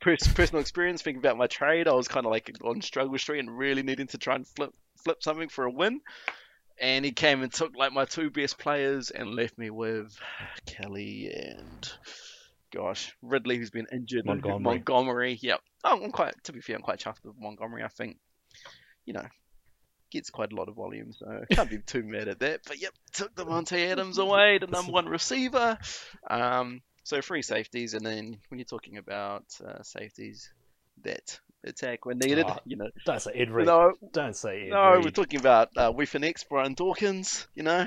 [0.00, 3.56] personal experience thinking about my trade, I was kind of like on struggle street and
[3.56, 4.72] really needing to try and flip
[5.02, 6.00] flip something for a win.
[6.80, 10.16] And he came and took like my two best players and left me with
[10.66, 11.92] Kelly and
[12.72, 14.24] gosh, Ridley, who's been injured.
[14.24, 14.60] Montgomery.
[14.60, 15.60] Montgomery, yep.
[15.84, 17.82] Oh, I'm quite, to be fair, I'm quite chuffed with Montgomery.
[17.82, 18.18] I think,
[19.04, 19.26] you know,
[20.10, 22.60] gets quite a lot of volume, so can't be too mad at that.
[22.66, 25.78] But yep, took Davante Adams away, the number one receiver.
[26.28, 30.50] Um, so free safeties, and then when you're talking about uh, safeties
[31.02, 33.66] that attack when needed, Ah, you know, Don't say Ed Reed.
[33.66, 35.04] no, Don't say Ed no, Reed.
[35.04, 37.86] we're talking about uh, X, Brian Dawkins, you know.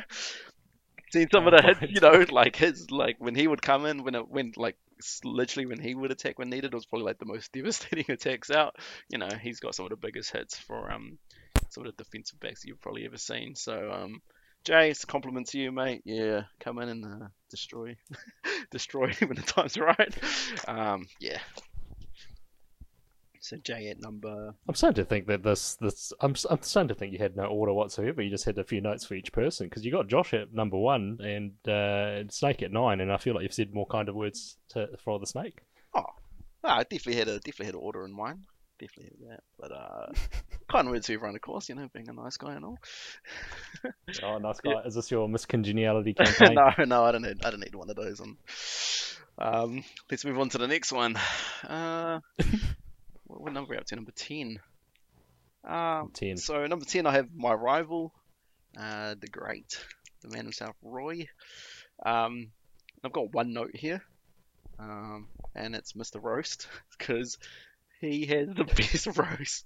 [1.12, 4.04] Seen some of the hits, you know, like his, like when he would come in,
[4.04, 4.78] when it went, like
[5.24, 8.50] literally when he would attack when needed, it was probably like the most devastating attacks
[8.50, 8.76] out.
[9.10, 11.20] You know, he's got some of the biggest hits for um,
[11.70, 13.54] some of the defensive backs you've probably ever seen.
[13.56, 14.22] So um,
[14.64, 16.02] Jay, it's a compliment to you, mate.
[16.06, 17.98] Yeah, come in and uh, destroy,
[18.72, 20.16] destroy him when the time's right.
[20.68, 21.40] Um, yeah.
[23.44, 26.96] So Jay at number I'm starting to think that this this I'm I'm starting to
[26.96, 28.22] think you had no order whatsoever.
[28.22, 30.78] You just had a few notes for each person because you got Josh at number
[30.78, 34.16] one and uh, Snake at nine, and I feel like you've said more kind of
[34.16, 35.60] words to for the Snake.
[35.94, 36.06] Oh,
[36.64, 38.46] I definitely had a definitely had an order in mind.
[38.80, 39.44] Definitely that.
[39.60, 40.12] But uh,
[40.72, 41.70] kind words to everyone, of course.
[41.70, 42.78] You know, being a nice guy and all.
[44.24, 44.82] Oh, nice guy.
[44.86, 46.56] Is this your miscongeniality campaign?
[46.56, 48.20] no, no, I don't need I don't need one of those.
[48.22, 48.38] On.
[49.38, 51.16] Um, let's move on to the next one.
[51.68, 52.20] Uh,
[53.26, 53.96] what, what number are we up to?
[53.96, 54.60] Number ten.
[55.64, 56.38] Um, Ten.
[56.38, 58.14] so number ten, I have my rival,
[58.78, 59.80] uh, the great,
[60.22, 61.28] the man himself, Roy.
[62.06, 62.52] Um,
[63.04, 64.02] I've got one note here.
[64.80, 66.22] um, and it's Mr.
[66.22, 66.68] Roast
[66.98, 67.38] because
[68.04, 69.66] he has the best roast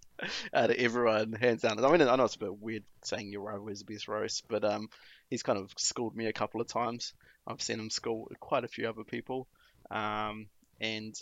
[0.53, 1.83] out of everyone, hands down.
[1.83, 4.43] I mean, I know it's a bit weird saying your rival is the best roast,
[4.47, 4.89] but um,
[5.29, 7.13] he's kind of schooled me a couple of times.
[7.47, 9.47] I've seen him school quite a few other people,
[9.89, 10.47] um,
[10.79, 11.15] and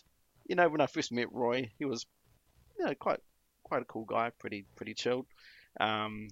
[0.48, 2.06] you know, when I first met Roy, he was,
[2.78, 3.20] you know, quite
[3.64, 5.26] quite a cool guy, pretty pretty chilled.
[5.80, 6.30] Um,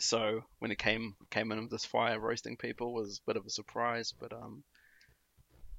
[0.00, 3.46] so when it came came in with this fire roasting people was a bit of
[3.46, 4.62] a surprise, but um,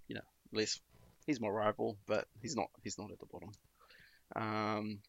[0.07, 0.81] you know, at least
[1.25, 3.51] he's my rival, but he's not he's not at the bottom.
[4.35, 4.99] Um,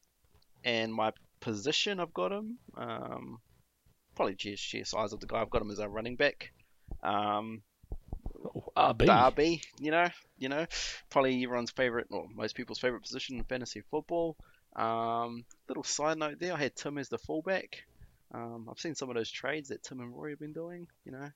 [0.64, 2.58] and my position, I've got him.
[2.76, 3.38] Um,
[4.14, 5.40] probably sheer, sheer size of the guy.
[5.40, 6.52] I've got him as a running back.
[7.02, 7.62] Um,
[8.42, 9.06] Oh, RB.
[9.06, 10.08] RB, you know,
[10.38, 10.64] you know,
[11.10, 14.36] probably everyone's favorite or most people's favorite position in fantasy football.
[14.76, 17.84] Um, little side note there, I had Tim as the fullback.
[18.32, 21.12] Um, I've seen some of those trades that Tim and Roy have been doing, you
[21.12, 21.28] know,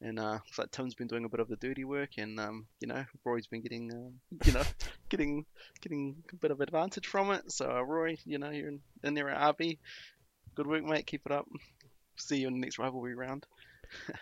[0.00, 2.66] and uh, looks like Tim's been doing a bit of the dirty work, and um,
[2.80, 4.62] you know, Roy's been getting, um, you know,
[5.08, 5.46] getting
[5.80, 7.50] getting a bit of advantage from it.
[7.50, 9.78] So uh, Roy, you know, you're in, in there at RB.
[10.54, 11.06] Good work, mate.
[11.06, 11.46] Keep it up.
[12.16, 13.46] See you in the next rivalry round.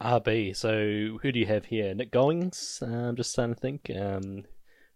[0.00, 0.56] RB.
[0.56, 1.94] So who do you have here?
[1.94, 2.82] Nick Goings.
[2.82, 3.90] I'm just trying to think.
[3.94, 4.44] Um,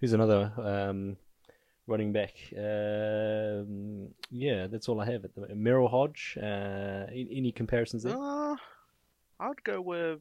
[0.01, 1.17] who's another um,
[1.93, 2.35] running back?
[2.57, 5.61] Um, yeah, that's all I have at the moment.
[5.61, 6.37] Merril Hoge.
[6.43, 8.17] Uh, any, comparisons there?
[8.17, 8.57] Uh,
[9.39, 10.21] I'd go with.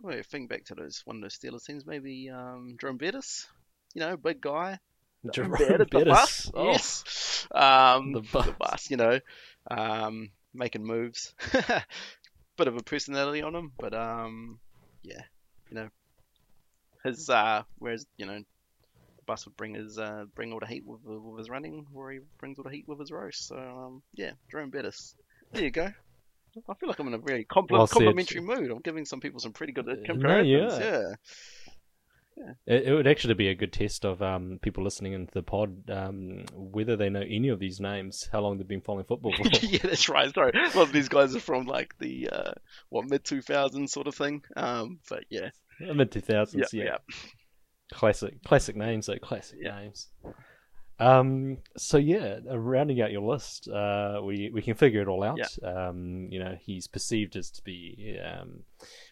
[0.00, 1.86] Wait, think back to those one of those Steelers teams.
[1.86, 3.46] Maybe um, Jerome Bettis.
[3.94, 4.78] You know, big guy.
[5.32, 6.50] Jerome Bettis, the bus.
[6.54, 7.46] Oh, Yes.
[7.54, 8.50] Um, the the bus.
[8.58, 8.90] bus.
[8.90, 9.20] You know,
[9.70, 11.34] um, making moves.
[12.56, 14.60] Bit of a personality on him, but um,
[15.02, 15.22] yeah,
[15.70, 15.88] you know,
[17.02, 18.44] his uh, whereas you know,
[19.26, 22.58] bus would bring his uh, bring all the heat with, with his running, he brings
[22.58, 23.48] all the heat with his roast.
[23.48, 25.14] So um, yeah, Jerome Bettis.
[25.52, 25.90] There you go.
[26.68, 28.70] I feel like I'm in a very compli- Well complimentary mood.
[28.70, 30.78] I'm giving some people some pretty good no, comparisons.
[30.80, 31.14] yeah.
[32.36, 32.52] yeah.
[32.66, 35.88] It, it would actually be a good test of um, people listening into the pod
[35.90, 39.44] um, whether they know any of these names, how long they've been following football for.
[39.66, 40.32] yeah, that's right.
[40.34, 42.52] Sorry, a lot of these guys are from like the uh,
[42.88, 44.42] what mid 2000s sort of thing.
[44.56, 45.50] Um, but yeah,
[45.80, 46.96] Mid two thousands, yeah, yeah.
[47.90, 47.98] Yeah.
[47.98, 49.18] Classic, classic names, though.
[49.18, 49.78] Classic Yeah.
[49.80, 50.08] names.
[51.00, 51.58] Um.
[51.76, 55.40] So yeah, uh, rounding out your list, uh, we we can figure it all out.
[55.64, 56.28] Um.
[56.30, 58.60] You know, he's perceived as to be um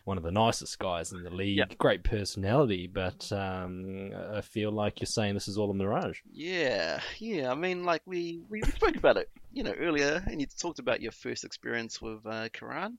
[0.05, 1.59] one of the nicest guys in the league.
[1.59, 1.65] Yeah.
[1.79, 6.21] Great personality, but um, I feel like you're saying this is all a mirage.
[6.33, 7.51] Yeah, yeah.
[7.51, 11.03] I mean, like we we spoke about it, you know, earlier, and you talked about
[11.03, 12.97] your first experience with uh, Karan.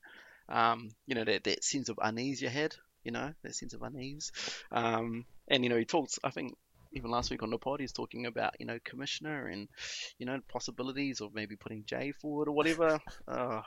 [0.50, 3.82] Um, you know that that sense of unease you had, you know, that sense of
[3.82, 4.34] unease.
[4.74, 6.20] Um, and you know, he talks.
[6.24, 6.56] I think
[6.94, 9.68] even last week on the pod, he's talking about you know commissioner and
[10.18, 13.00] you know possibilities of maybe putting Jay forward or whatever.
[13.26, 13.62] Uh,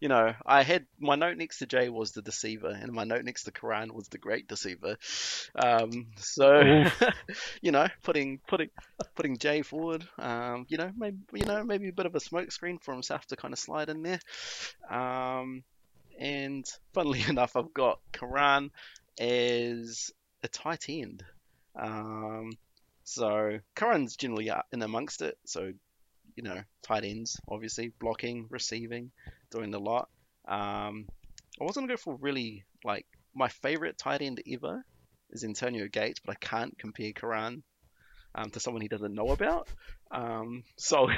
[0.00, 3.24] you know, I had my note next to Jay was the deceiver, and my note
[3.24, 4.96] next to Karan was the great deceiver.
[5.54, 6.84] Um, so
[7.60, 8.70] you know, putting putting
[9.14, 12.50] putting Jay forward, um, you know, maybe you know maybe a bit of a smoke
[12.50, 14.20] screen for himself to kind of slide in there.
[14.90, 15.64] Um,
[16.18, 18.70] and funnily enough, I've got Karan
[19.20, 20.10] as
[20.42, 21.24] a tight end.
[21.78, 22.52] Um,
[23.04, 25.38] so Karan's generally in amongst it.
[25.46, 25.72] So
[26.36, 29.10] you know, tight ends, obviously blocking, receiving,
[29.50, 30.08] doing the lot.
[30.46, 31.06] Um,
[31.60, 34.84] I was gonna go for really like my favorite tight end ever
[35.30, 37.62] is Antonio Gates, but I can't compare Karan
[38.34, 39.68] um, to someone he doesn't know about.
[40.10, 41.08] Um, so,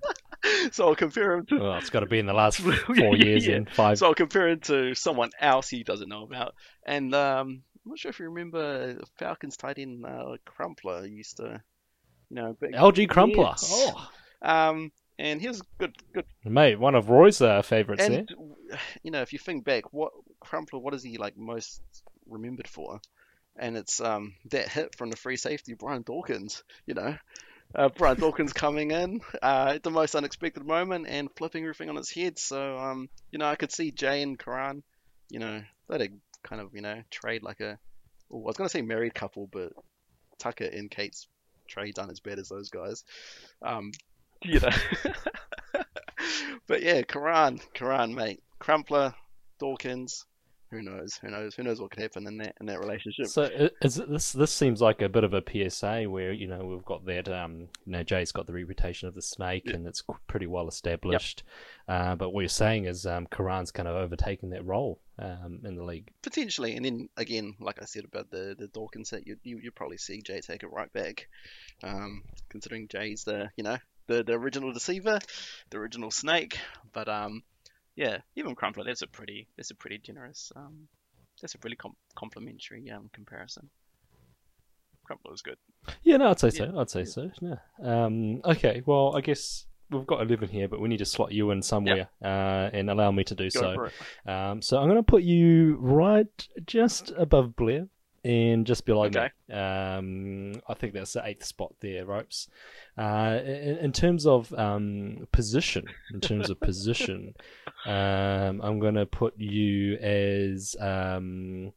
[0.72, 1.58] so I'll compare him to.
[1.58, 3.56] Well, it's got to be in the last four years yeah.
[3.56, 3.98] and five.
[3.98, 6.54] So I'll compare him to someone else he doesn't know about.
[6.86, 11.62] And um, I'm not sure if you remember Falcons tight end uh, Crumpler used to,
[12.28, 13.54] you know, Alge Crumpler.
[13.62, 14.08] Oh,
[14.42, 16.26] um, and he was good, good.
[16.44, 18.18] mate, one of Roy's uh, favourites there.
[18.18, 18.30] And
[19.02, 21.80] you know, if you think back, what Crumpler, what is he like most
[22.28, 23.00] remembered for?
[23.58, 26.64] And it's um that hit from the free safety, Brian Dawkins.
[26.84, 27.16] You know,
[27.74, 31.96] uh, Brian Dawkins coming in uh, at the most unexpected moment and flipping everything on
[31.96, 32.38] its head.
[32.38, 34.82] So um, you know, I could see Jay and Karan,
[35.30, 36.12] you know, they'd
[36.42, 37.78] kind of you know trade like a,
[38.32, 39.72] oh, I was gonna say married couple, but
[40.38, 41.28] Tucker and Kate's
[41.68, 43.04] trade done as bad as those guys.
[43.62, 43.92] Um,
[44.42, 44.70] you know.
[46.66, 49.14] but yeah, Karan, Karan, mate, Crumpler,
[49.58, 50.24] Dawkins.
[50.70, 51.14] Who knows?
[51.22, 51.54] Who knows?
[51.54, 53.26] Who knows what could happen in that in that relationship?
[53.28, 53.44] So
[53.80, 56.84] is it- this this seems like a bit of a PSA where you know we've
[56.84, 59.76] got that um you know Jay's got the reputation of the snake Yeah.
[59.76, 61.42] and it's pretty well established,
[61.88, 65.74] uh, but what you're saying is um Karan's kind of overtaken that role um in
[65.74, 66.10] the league.
[66.22, 69.70] Potentially, and then again, like I said about the the Dawkins hit, you you you
[69.70, 71.28] probably see Jay take it right back.
[71.82, 75.18] Um, considering Jay's the you know the the original deceiver,
[75.70, 76.58] the original snake.
[76.92, 77.42] But um,
[77.96, 80.88] yeah, even Crumpler, that's a pretty that's a pretty generous um
[81.40, 83.70] that's a really com- complimentary um, comparison.
[85.04, 85.56] Crumpler was good.
[86.02, 86.72] Yeah, no, I'd say Yeah.
[86.72, 86.78] so.
[86.80, 87.30] I'd say so.
[87.40, 87.56] Yeah.
[87.82, 88.82] Um, okay.
[88.84, 92.08] Well, I guess we've got eleven here, but we need to slot you in somewhere
[92.22, 93.90] uh, and allow me to do Go
[94.26, 94.30] so.
[94.30, 97.88] Um, so I'm going to put you right just above Blair
[98.24, 99.30] and just below Okay.
[99.48, 99.54] me.
[99.54, 102.48] Um, I think that's the eighth spot there, ropes.
[102.98, 107.34] Uh, in, in terms of um, position, in terms of position,
[107.86, 111.72] um, I'm going to put you as um,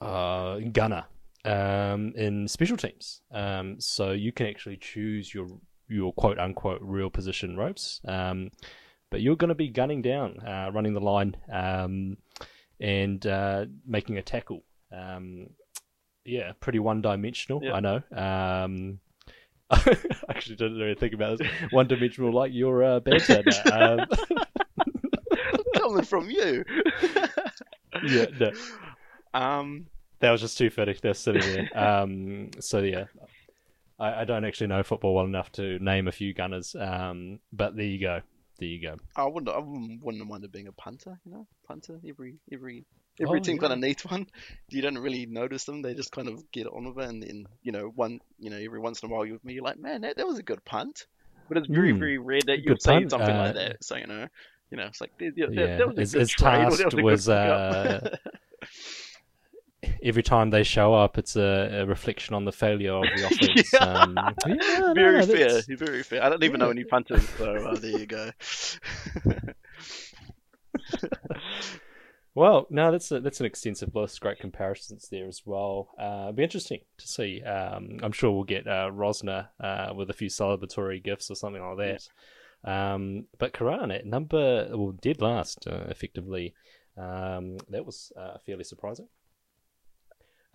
[0.00, 1.04] uh, gunner
[1.44, 3.22] um, in special teams.
[3.30, 5.46] Um, so you can actually choose your
[5.88, 8.00] your quote unquote real position ropes.
[8.06, 8.50] Um,
[9.10, 12.16] but you're going to be gunning down, uh, running the line, um,
[12.80, 14.64] and uh, making a tackle.
[14.92, 15.50] Um,
[16.24, 17.62] yeah, pretty one dimensional.
[17.72, 18.02] I know.
[18.12, 18.98] Um,
[19.70, 19.96] I
[20.28, 21.48] actually didn't really think about this.
[21.70, 23.42] One dimensional, like your uh, banter.
[23.72, 24.00] um,
[25.76, 26.64] Coming from you.
[28.04, 28.50] yeah, no,
[29.34, 29.86] Um,
[30.20, 30.96] that was just too funny.
[31.00, 31.68] They're sitting there.
[31.78, 33.04] Um, so yeah,
[33.98, 36.74] I, I don't actually know football well enough to name a few gunners.
[36.78, 38.20] Um, but there you go.
[38.58, 38.96] There you go.
[39.16, 39.48] I wouldn't.
[39.54, 41.18] I wouldn't wouldn't being a punter.
[41.24, 42.00] You know, punter.
[42.08, 42.84] Every every
[43.20, 43.60] every Oh, team yeah.
[43.60, 44.26] kind of needs one.
[44.70, 45.82] You don't really notice them.
[45.82, 48.56] They just kind of get on with it, and then you know, one you know,
[48.56, 50.42] every once in a while you're with me, you're like, man, that, that was a
[50.42, 51.06] good punt.
[51.48, 51.98] But it's very Mm.
[51.98, 53.84] very rare that you'll Good say punt, something uh, like that.
[53.84, 54.26] So you know,
[54.70, 56.82] you know, it's like that, that, Yeah, that was a his- good his trade, task
[56.90, 58.16] good was, uh,
[60.02, 63.72] Every time they show up, it's a, a reflection on the failure of the offense.
[63.72, 63.78] Yeah.
[63.80, 64.16] um,
[64.46, 66.22] yeah, no, very fair, that's- very fair.
[66.22, 68.30] I don't even know any punters, so uh, there you go.
[72.34, 74.20] Well, no, that's a, that's an extensive list.
[74.20, 75.88] Great comparisons there as well.
[75.98, 77.42] Uh, it'll be interesting to see.
[77.42, 81.62] Um, I'm sure we'll get uh, Rosner uh, with a few celebratory gifts or something
[81.62, 82.70] like that.
[82.70, 86.52] Um, but Karan at number, well, dead last, uh, effectively.
[86.98, 89.08] Um, that was uh, fairly surprising.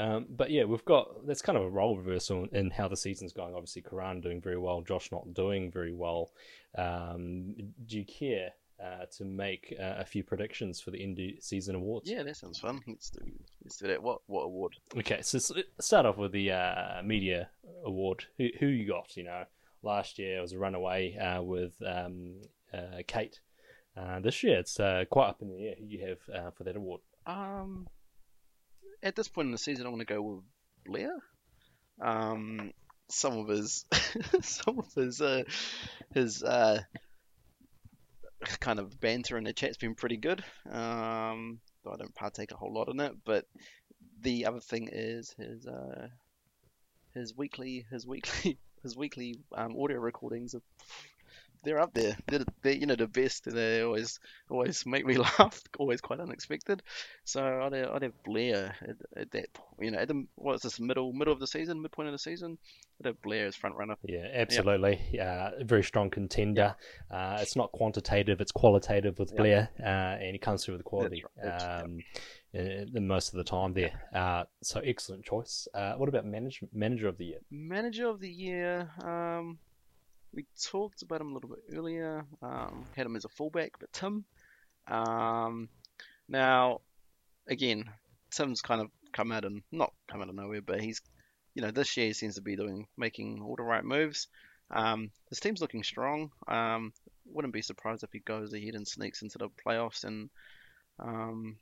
[0.02, 3.34] Um, but yeah, we've got that's kind of a role reversal in how the season's
[3.34, 3.54] going.
[3.54, 6.32] Obviously, Karan doing very well, Josh not doing very well.
[6.76, 7.54] Um,
[7.86, 8.50] do you care
[8.84, 12.10] uh, to make uh, a few predictions for the end of season awards?
[12.10, 12.82] yeah, that sounds fun.
[12.88, 13.20] Let's do
[13.64, 14.02] let's do that.
[14.02, 14.74] What what award?
[14.98, 15.38] Okay, so
[15.80, 17.50] start off with the uh, media
[17.86, 18.26] award.
[18.40, 19.16] Who, who you got?
[19.16, 19.44] You know,
[19.84, 22.42] last year it was a runaway uh, with um,
[22.74, 23.40] uh, Kate.
[23.96, 25.76] Uh, this year it's uh, quite up in the air.
[25.78, 27.02] Who you have uh, for that award?
[27.28, 27.88] Um,
[29.04, 30.44] at this point in the season, I'm going to go with
[30.86, 31.16] Blair.
[32.02, 32.72] Um,
[33.10, 33.86] some of his,
[34.42, 35.44] some of his, uh,
[36.14, 36.82] his uh,
[38.60, 40.44] kind of banter in the chat's been pretty good.
[40.70, 43.46] Um, though I don't partake a whole lot in it, but
[44.22, 46.08] the other thing is his, uh,
[47.14, 50.62] his weekly, his weekly, his weekly um, audio recordings are.
[51.64, 52.18] They're up there.
[52.28, 53.46] They're, they're you know the best.
[53.46, 55.62] They always always make me laugh.
[55.78, 56.82] Always quite unexpected.
[57.24, 59.68] So I'd have, I'd have Blair at, at that point.
[59.82, 62.20] You know, at the what is this middle middle of the season, midpoint of the
[62.20, 62.58] season?
[63.00, 63.96] I'd have Blair as front runner.
[64.04, 65.00] Yeah, absolutely.
[65.20, 66.76] Uh, a very strong contender.
[67.12, 69.38] Uh, it's not quantitative; it's qualitative with Yeah.
[69.38, 69.84] Blair, uh,
[70.24, 71.82] and he comes through with quality that's- yeah.
[71.84, 72.00] um,
[72.54, 73.92] uh, the most of the time there.
[74.14, 75.68] Uh, so excellent choice.
[75.74, 77.40] Uh, what about manage- manager of the year?
[77.50, 78.90] Manager of the year.
[79.04, 79.58] Um,
[80.34, 82.26] we talked about him a little bit earlier.
[82.42, 84.26] Um, had him as a fullback, but Tim.
[84.88, 85.70] Um,
[86.28, 86.82] now,
[87.48, 87.86] again,
[88.32, 91.02] Tim's kind of come out and not come out of nowhere, but he's,
[91.54, 94.28] you know, this year he seems to be doing making all the right moves.
[94.72, 96.32] Um, his team's looking strong.
[96.48, 96.94] Um,
[97.26, 100.06] wouldn't be surprised if he goes ahead and sneaks into the playoffs.
[100.06, 100.30] And
[101.00, 101.58] um,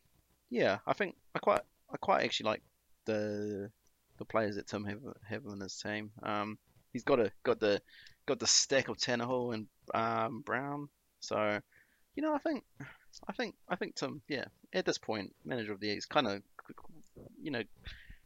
[0.49, 1.61] yeah, I think I quite
[1.91, 2.61] I quite actually like
[3.05, 3.71] the
[4.17, 6.11] the players that Tim have have in his team.
[6.21, 6.57] Um,
[6.93, 7.81] he's got a got the
[8.29, 10.87] got the stack of Tannehill and um, Brown.
[11.19, 11.59] So,
[12.15, 12.63] you know, I think
[13.27, 16.41] I think I think Tim, yeah, at this point, manager of the he's kind of,
[17.41, 17.63] you know,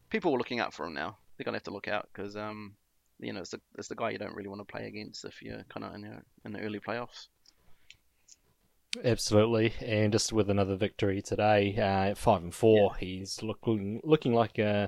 [0.09, 1.17] people are looking out for him now.
[1.37, 2.75] They're gonna have to look out because um,
[3.19, 5.41] you know, it's the it's the guy you don't really want to play against if
[5.41, 7.27] you're kind of in the in the early playoffs.
[9.03, 14.59] Absolutely, and just with another victory today, uh, five and four, he's looking looking like
[14.59, 14.87] uh,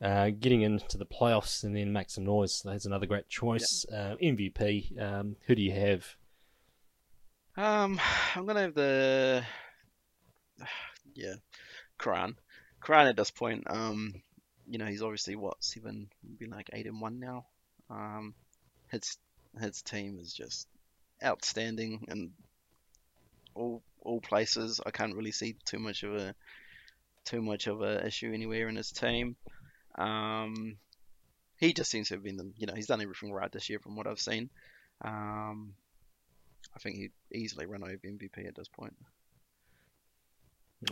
[0.00, 2.62] uh, getting into the playoffs and then make some noise.
[2.64, 3.84] That's another great choice.
[3.90, 5.00] Uh, MVP.
[5.00, 6.06] Um, who do you have?
[7.56, 7.98] Um,
[8.34, 9.44] I'm gonna have the
[11.14, 11.34] yeah,
[11.98, 12.36] Karan.
[12.84, 14.22] Karan at this point, um,
[14.68, 17.46] you know, he's obviously what seven, be like eight and one now.
[17.88, 18.34] Um,
[18.88, 19.16] his
[19.60, 20.68] his team is just
[21.24, 22.32] outstanding in
[23.54, 24.80] all all places.
[24.84, 26.34] I can't really see too much of a
[27.24, 29.36] too much of a issue anywhere in his team.
[29.96, 30.76] Um,
[31.58, 33.78] he just seems to have been the, you know, he's done everything right this year
[33.78, 34.50] from what I've seen.
[35.02, 35.74] Um,
[36.74, 38.94] I think he'd easily run over MVP at this point.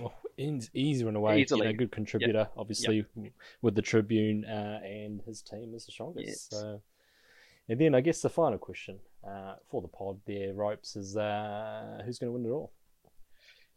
[0.01, 1.41] Oh, he's easier in a way.
[1.43, 1.67] Easily.
[1.67, 3.05] You know, good contributor, obviously,
[3.61, 6.27] with the Tribune uh, and his team is the strongest.
[6.27, 6.49] Yes.
[6.51, 6.81] So,
[7.69, 12.03] and then I guess the final question uh, for the pod there, ropes, is uh,
[12.05, 12.73] who's going to win it all?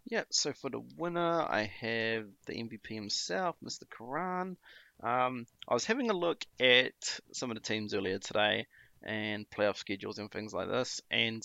[0.06, 3.84] Yeah, so for the winner, I have the MVP himself, Mr.
[3.90, 4.56] Karan.
[5.04, 8.66] Um, I was having a look at some of the teams earlier today
[9.04, 11.42] and playoff schedules and things like this, and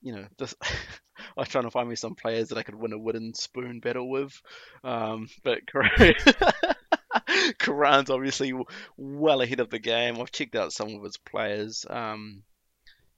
[0.00, 2.92] you know, this I was trying to find me some players that I could win
[2.92, 4.40] a wooden spoon battle with,
[4.84, 6.14] um, but Karan,
[7.58, 8.52] Karan's obviously
[8.96, 10.20] well ahead of the game.
[10.20, 11.86] I've checked out some of his players.
[11.88, 12.42] Um,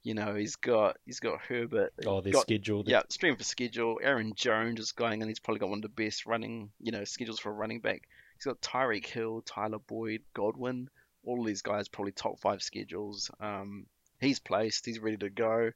[0.03, 1.93] you know, he's got he's got Herbert.
[2.05, 2.83] Oh, their got, schedule.
[2.85, 3.99] yeah, strength of schedule.
[4.03, 7.03] Aaron Jones is going, and he's probably got one of the best running, you know,
[7.05, 8.03] schedules for a running back.
[8.35, 10.89] He's got Tyreek Hill, Tyler Boyd, Godwin.
[11.25, 13.31] All these guys probably top five schedules.
[13.39, 13.87] Um,
[14.19, 14.85] he's placed.
[14.85, 15.71] He's ready to go.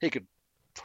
[0.00, 0.26] He could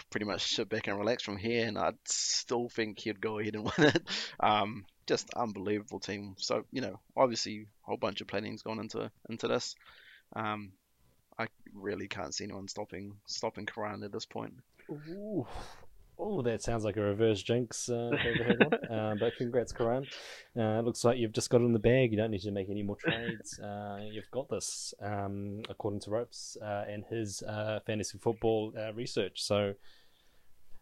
[0.09, 3.55] pretty much sit back and relax from here, and I'd still think he'd go ahead
[3.55, 4.03] and win it.
[4.39, 6.35] Um, just unbelievable team.
[6.37, 9.75] So you know, obviously, a whole bunch of planning's gone into into this.
[10.35, 10.73] Um,
[11.37, 14.53] I really can't see anyone stopping stopping Karan at this point.
[14.89, 15.47] Ooh.
[16.19, 18.73] Oh, that sounds like a reverse jinx uh, if I ever had one.
[18.93, 20.05] Uh, but congrats, Karan.
[20.57, 22.11] Uh, it looks like you've just got it in the bag.
[22.11, 23.59] You don't need to make any more trades.
[23.73, 28.93] Uh, you've got this, um, according to Ropes uh, and his uh, fantasy football uh,
[28.93, 29.41] research.
[29.41, 29.73] So,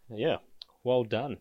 [0.09, 0.37] yeah,
[0.83, 1.37] well done.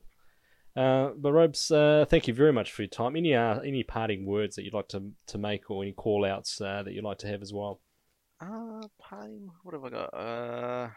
[0.77, 3.17] Uh, but Ropes, uh, thank you very much for your time.
[3.17, 6.61] Any uh, any parting words that you'd like to to make, or any call outs
[6.61, 7.81] uh, that you'd like to have as well?
[8.41, 9.49] Uh, party.
[9.63, 10.91] What have I got?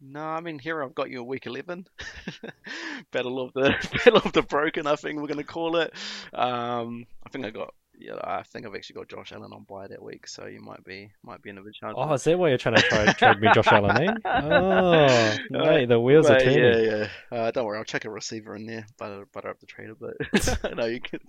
[0.00, 1.86] No, I mean here I've got you a week eleven.
[3.12, 3.74] Battle of the
[4.04, 4.86] Battle of the Broken.
[4.86, 5.92] I think we're gonna call it.
[6.34, 7.74] Um, I think I got.
[7.98, 10.84] Yeah, I think I've actually got Josh Allen on bye that week, so you might
[10.84, 11.94] be might be in a bit chance.
[11.96, 13.96] Oh, is that why you're trying to try trade me Josh Allen?
[13.96, 14.12] Eh?
[14.26, 16.58] Oh, mate, the wheels are turning.
[16.58, 17.38] yeah, yeah.
[17.38, 19.94] Uh, don't worry, I'll check a receiver in there, butter, butter up the trade a
[19.94, 20.76] bit.
[20.76, 21.20] no, you can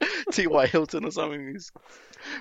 [0.32, 0.66] T.Y.
[0.66, 1.52] Hilton or something.
[1.52, 1.70] He's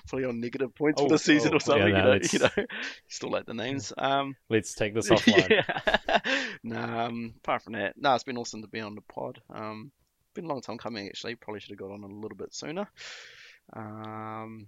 [0.07, 1.89] probably on negative points for Oh, the season oh, or something.
[1.89, 2.65] yeah, no, you know, you know,
[3.07, 3.91] still like the names.
[3.97, 5.49] Um, Let's take this offline.
[5.49, 6.19] yeah.
[6.63, 9.41] nah, um, apart from that, no, it's been awesome to be on the pod.
[9.53, 9.91] Um,
[10.33, 11.35] been a long time coming actually.
[11.35, 12.87] Probably should have got on a little bit sooner.
[13.73, 14.67] Um,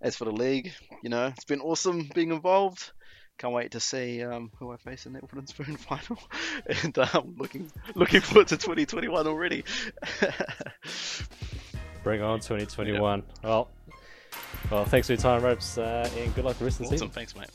[0.00, 2.92] as for the league, you know, it's been awesome being involved.
[3.38, 6.18] Can't wait to see um, who I face in that wooden spoon final,
[6.66, 9.64] and um, looking looking forward to 2021 already.
[12.02, 13.22] Bring on 2021.
[13.42, 13.68] Well,
[14.70, 17.10] well, thanks for your time, Ropes, uh, and good luck the rest of the awesome,
[17.10, 17.10] season.
[17.10, 17.50] thanks, mate.